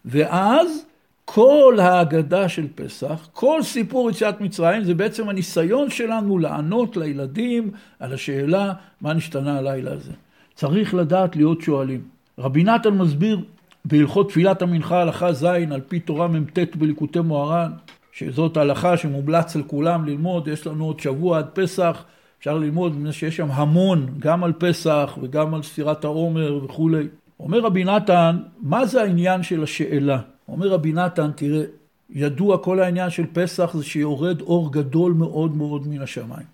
[0.06, 0.86] ואז
[1.30, 8.14] כל ההגדה של פסח, כל סיפור יציאת מצרים, זה בעצם הניסיון שלנו לענות לילדים על
[8.14, 10.12] השאלה מה נשתנה הלילה הזה.
[10.56, 12.02] צריך לדעת להיות שואלים.
[12.40, 13.40] רבי נתן מסביר
[13.86, 17.72] בהלכות תפילת המנחה הלכה ז' על פי תורה מ"ט בליקוטי מוהר"ן,
[18.12, 22.04] שזאת הלכה שמומלץ על כולם ללמוד, יש לנו עוד שבוע עד פסח,
[22.40, 27.08] אפשר ללמוד מפני שיש שם המון, גם על פסח וגם על ספירת העומר וכולי.
[27.40, 30.20] אומר רבי נתן, מה זה העניין של השאלה?
[30.48, 31.64] אומר רבי נתן, תראה,
[32.10, 36.46] ידוע כל העניין של פסח זה שיורד אור גדול מאוד מאוד מן השמיים.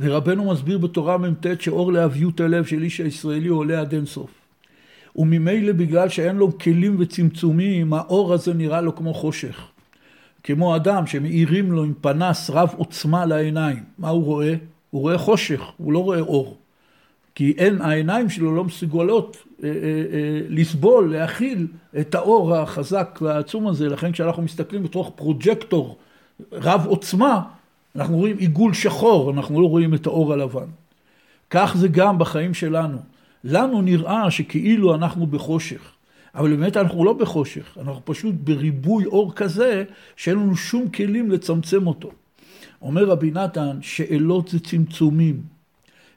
[0.00, 4.30] ורבנו מסביר בתורה מ"ט שאור להביות הלב של איש הישראלי עולה עד אינסוף.
[5.16, 9.68] וממילא בגלל שאין לו כלים וצמצומים, האור הזה נראה לו כמו חושך.
[10.42, 13.82] כמו אדם שמאירים לו עם פנס רב עוצמה לעיניים.
[13.98, 14.54] מה הוא רואה?
[14.90, 16.56] הוא רואה חושך, הוא לא רואה אור.
[17.34, 19.36] כי אין, העיניים שלו לא מסוגלות
[20.48, 21.66] לסבול, להכיל
[22.00, 23.88] את האור החזק והעצום הזה.
[23.88, 25.96] לכן כשאנחנו מסתכלים בתוך פרוג'קטור
[26.52, 27.42] רב עוצמה,
[27.96, 30.66] אנחנו רואים עיגול שחור, אנחנו לא רואים את האור הלבן.
[31.50, 32.98] כך זה גם בחיים שלנו.
[33.44, 35.92] לנו נראה שכאילו אנחנו בחושך.
[36.34, 39.84] אבל באמת אנחנו לא בחושך, אנחנו פשוט בריבוי אור כזה
[40.16, 42.10] שאין לנו שום כלים לצמצם אותו.
[42.82, 45.42] אומר רבי נתן, שאלות זה צמצומים,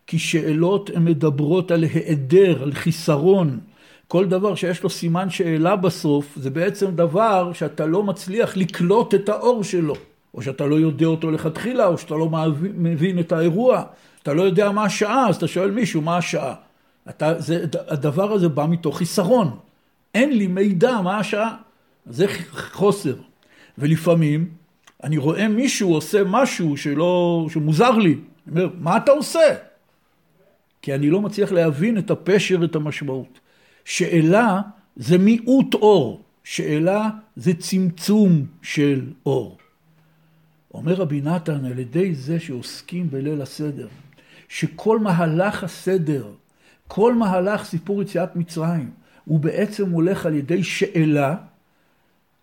[0.09, 3.59] כי שאלות הן מדברות על היעדר, על חיסרון.
[4.07, 9.29] כל דבר שיש לו סימן שאלה בסוף, זה בעצם דבר שאתה לא מצליח לקלוט את
[9.29, 9.95] האור שלו.
[10.33, 12.29] או שאתה לא יודע אותו לכתחילה, או שאתה לא
[12.61, 13.83] מבין את האירוע.
[14.23, 16.53] אתה לא יודע מה השעה, אז אתה שואל מישהו מה השעה.
[17.09, 19.57] אתה, זה, הדבר הזה בא מתוך חיסרון.
[20.15, 21.55] אין לי מידע מה השעה.
[22.05, 23.15] זה חוסר.
[23.77, 24.49] ולפעמים
[25.03, 28.15] אני רואה מישהו עושה משהו שלא, שמוזר לי.
[28.47, 29.68] אני אומר, מה אתה עושה?
[30.81, 33.39] כי אני לא מצליח להבין את הפשר, את המשמעות.
[33.85, 34.61] שאלה
[34.95, 36.23] זה מיעוט אור.
[36.43, 39.57] שאלה זה צמצום של אור.
[40.73, 43.87] אומר רבי נתן, על ידי זה שעוסקים בליל הסדר,
[44.47, 46.27] שכל מהלך הסדר,
[46.87, 48.89] כל מהלך סיפור יציאת מצרים,
[49.25, 51.35] הוא בעצם הולך על ידי שאלה,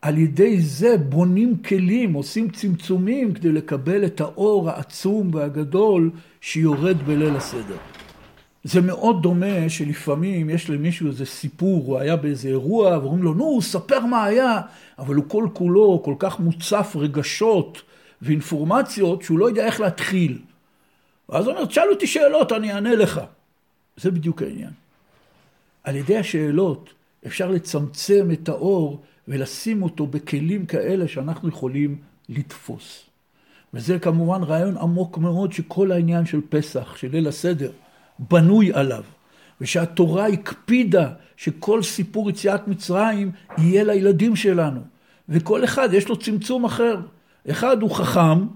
[0.02, 6.10] על ידי זה בונים כלים, עושים צמצומים כדי לקבל את האור העצום והגדול
[6.40, 7.76] שיורד בליל הסדר.
[8.66, 13.62] זה מאוד דומה שלפעמים יש למישהו איזה סיפור, הוא היה באיזה אירוע, ואומרים לו, נו,
[13.62, 14.60] ספר מה היה,
[14.98, 17.82] אבל הוא כל כולו כל כך מוצף רגשות
[18.22, 20.38] ואינפורמציות, שהוא לא יודע איך להתחיל.
[21.28, 23.20] ואז הוא אומר, תשאל אותי שאלות, אני אענה לך.
[23.96, 24.70] זה בדיוק העניין.
[25.84, 26.90] על ידי השאלות
[27.26, 31.96] אפשר לצמצם את האור ולשים אותו בכלים כאלה שאנחנו יכולים
[32.28, 33.02] לתפוס.
[33.74, 37.70] וזה כמובן רעיון עמוק מאוד שכל העניין של פסח, של ליל הסדר,
[38.18, 39.02] בנוי עליו.
[39.60, 44.80] ושהתורה הקפידה שכל סיפור יציאת מצרים יהיה לילדים שלנו.
[45.28, 47.00] וכל אחד יש לו צמצום אחר.
[47.50, 48.46] אחד הוא חכם,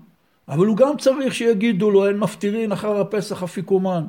[0.48, 4.04] אבל הוא גם צריך שיגידו לו אין מפטירין אחר הפסח אפיקומן.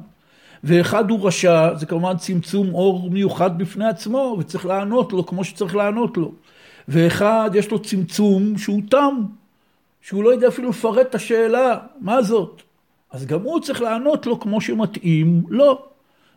[0.63, 5.75] ואחד הוא רשע, זה כמובן צמצום אור מיוחד בפני עצמו, וצריך לענות לו כמו שצריך
[5.75, 6.31] לענות לו.
[6.87, 9.23] ואחד יש לו צמצום שהוא תם,
[10.01, 12.61] שהוא לא יודע אפילו לפרט את השאלה, מה זאת?
[13.11, 15.57] אז גם הוא צריך לענות לו כמו שמתאים לו.
[15.57, 15.85] לא.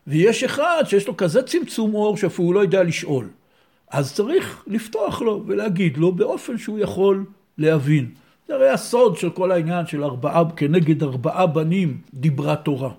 [0.07, 3.29] ויש אחד שיש לו כזה צמצום אור שאפילו לא יודע לשאול.
[3.91, 7.25] אז צריך לפתוח לו ולהגיד לו באופן שהוא יכול
[7.59, 8.11] להבין.
[8.49, 12.91] זה הרי הסוד של כל העניין של ארבעה, כנגד ארבעה בנים דיברה תורה.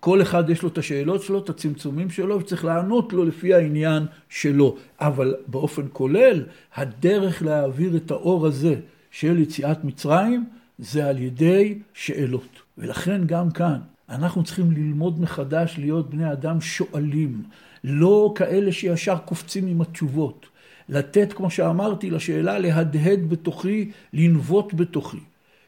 [0.00, 4.06] כל אחד יש לו את השאלות שלו, את הצמצומים שלו, וצריך לענות לו לפי העניין
[4.28, 4.76] שלו.
[5.00, 8.74] אבל באופן כולל, הדרך להעביר את האור הזה
[9.10, 10.44] של יציאת מצרים,
[10.78, 12.65] זה על ידי שאלות.
[12.78, 17.42] ולכן גם כאן, אנחנו צריכים ללמוד מחדש להיות בני אדם שואלים,
[17.84, 20.46] לא כאלה שישר קופצים עם התשובות.
[20.88, 25.20] לתת, כמו שאמרתי, לשאלה להדהד בתוכי, לנבוט בתוכי.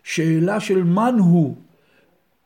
[0.05, 1.57] שאלה של מן הוא.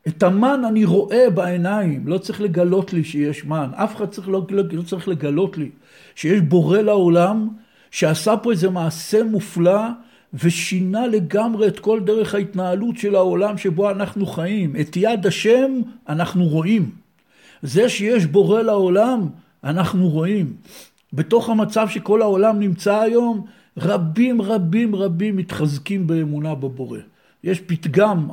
[0.07, 3.69] את המן אני רואה בעיניים, לא צריך לגלות לי שיש מן.
[3.75, 5.69] אף אחד צריך לא, לא, לא צריך לגלות לי
[6.15, 7.49] שיש בורא לעולם,
[7.91, 9.81] שעשה פה איזה מעשה מופלא,
[10.33, 14.75] ושינה לגמרי את כל דרך ההתנהלות של העולם שבו אנחנו חיים.
[14.81, 15.71] את יד השם
[16.09, 16.89] אנחנו רואים.
[17.61, 19.27] זה שיש בורא לעולם,
[19.63, 20.53] אנחנו רואים.
[21.13, 23.45] בתוך המצב שכל העולם נמצא היום,
[23.77, 26.99] רבים רבים רבים מתחזקים באמונה בבורא.
[27.43, 28.27] יש פתגם,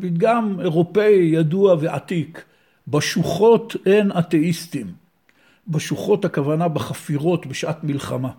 [0.00, 2.44] פתגם אירופאי ידוע ועתיק,
[2.88, 4.86] בשוחות אין אתאיסטים.
[5.68, 8.30] בשוחות הכוונה בחפירות בשעת מלחמה.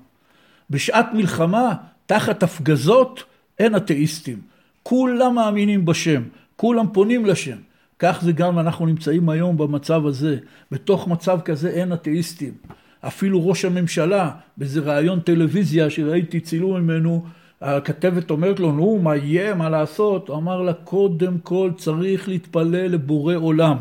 [0.70, 1.74] בשעת מלחמה,
[2.06, 3.24] תחת הפגזות,
[3.60, 4.42] אין אתאיסטים.
[4.84, 6.24] כולם מאמינים בשם,
[6.56, 7.58] כולם פונים לשם.
[8.00, 10.38] כך זה גם אנחנו נמצאים היום במצב הזה.
[10.72, 12.54] בתוך מצב כזה אין אתאיסטים.
[13.02, 17.26] אפילו ראש הממשלה, באיזה ראיון טלוויזיה שראיתי צילום ממנו,
[17.62, 20.30] הכתבת אומרת לו, נו, מה יהיה, מה לעשות?
[20.30, 23.78] הוא אמר לה, קודם כל צריך להתפלל לבורא עולם.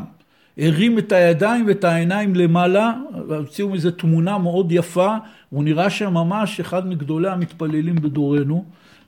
[0.59, 2.93] הרים את הידיים ואת העיניים למעלה,
[3.28, 5.16] והוציאו מזה תמונה מאוד יפה,
[5.57, 8.64] הוא נראה שם ממש אחד מגדולי המתפללים בדורנו.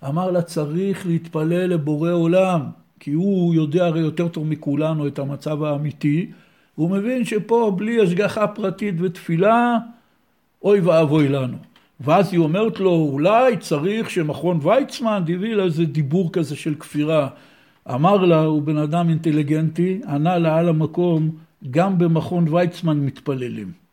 [0.08, 2.60] אמר לה, צריך להתפלל לבורא עולם,
[3.00, 6.30] כי הוא יודע הרי יותר טוב מכולנו את המצב האמיתי.
[6.74, 9.78] הוא מבין שפה בלי השגחה פרטית ותפילה,
[10.62, 11.56] אוי ואבוי לנו.
[12.00, 17.28] ואז היא אומרת לו, אולי צריך שמכון ויצמן הביא לה איזה דיבור כזה של כפירה.
[17.90, 21.30] אמר לה, הוא בן אדם אינטליגנטי, ענה לה על המקום,
[21.70, 23.87] גם במכון ויצמן מתפללים.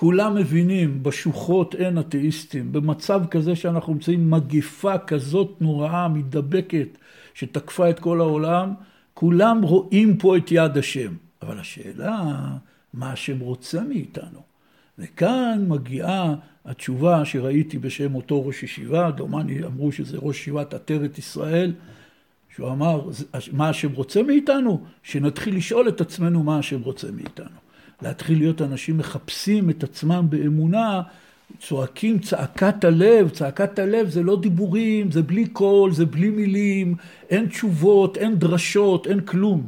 [0.00, 2.72] כולם מבינים, בשוחות אין אתאיסטים.
[2.72, 6.88] במצב כזה שאנחנו נמצאים מגיפה כזאת נוראה, מדבקת,
[7.34, 8.74] שתקפה את כל העולם,
[9.14, 11.14] כולם רואים פה את יד השם.
[11.42, 12.22] אבל השאלה,
[12.94, 14.40] מה השם רוצה מאיתנו?
[14.98, 16.34] וכאן מגיעה
[16.64, 21.72] התשובה שראיתי בשם אותו ראש ישיבה, דומני אמרו שזה ראש ישיבת עטרת ישראל,
[22.54, 23.10] שהוא אמר,
[23.52, 24.84] מה השם רוצה מאיתנו?
[25.02, 27.67] שנתחיל לשאול את עצמנו מה השם רוצה מאיתנו.
[28.02, 31.02] להתחיל להיות אנשים מחפשים את עצמם באמונה,
[31.60, 36.94] צועקים צעקת הלב, צעקת הלב זה לא דיבורים, זה בלי קול, זה בלי מילים,
[37.30, 39.66] אין תשובות, אין דרשות, אין כלום.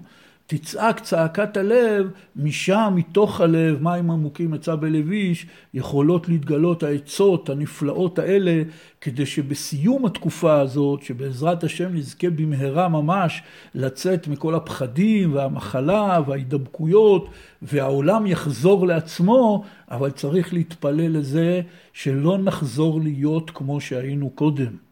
[0.50, 8.18] תצעק צעקת הלב, משם, מתוך הלב, מים עמוקים יצא בלב איש, יכולות להתגלות העצות הנפלאות
[8.18, 8.62] האלה,
[9.00, 13.42] כדי שבסיום התקופה הזאת, שבעזרת השם נזכה במהרה ממש
[13.74, 17.28] לצאת מכל הפחדים והמחלה וההידבקויות,
[17.62, 21.60] והעולם יחזור לעצמו, אבל צריך להתפלל לזה
[21.92, 24.90] שלא נחזור להיות כמו שהיינו קודם.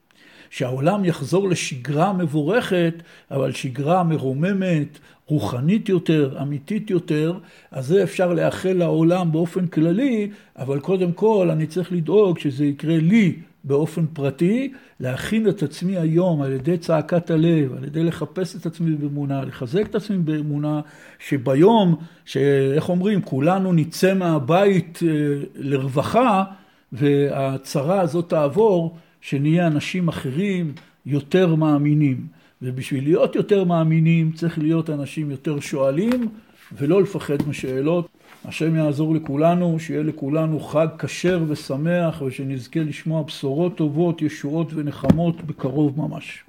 [0.50, 2.94] שהעולם יחזור לשגרה מבורכת,
[3.30, 4.98] אבל שגרה מרוממת,
[5.28, 7.38] רוחנית יותר, אמיתית יותר,
[7.70, 12.98] אז זה אפשר לאחל לעולם באופן כללי, אבל קודם כל אני צריך לדאוג שזה יקרה
[12.98, 18.66] לי באופן פרטי, להכין את עצמי היום על ידי צעקת הלב, על ידי לחפש את
[18.66, 20.80] עצמי באמונה, לחזק את עצמי באמונה,
[21.18, 25.08] שביום, שאיך אומרים, כולנו נצא מהבית אה,
[25.54, 26.44] לרווחה,
[26.92, 30.72] והצרה הזאת תעבור, שנהיה אנשים אחרים
[31.06, 32.38] יותר מאמינים.
[32.62, 36.28] ובשביל להיות יותר מאמינים צריך להיות אנשים יותר שואלים
[36.72, 38.09] ולא לפחד משאלות.
[38.44, 45.98] השם יעזור לכולנו, שיהיה לכולנו חג כשר ושמח ושנזכה לשמוע בשורות טובות, ישועות ונחמות בקרוב
[46.00, 46.44] ממש.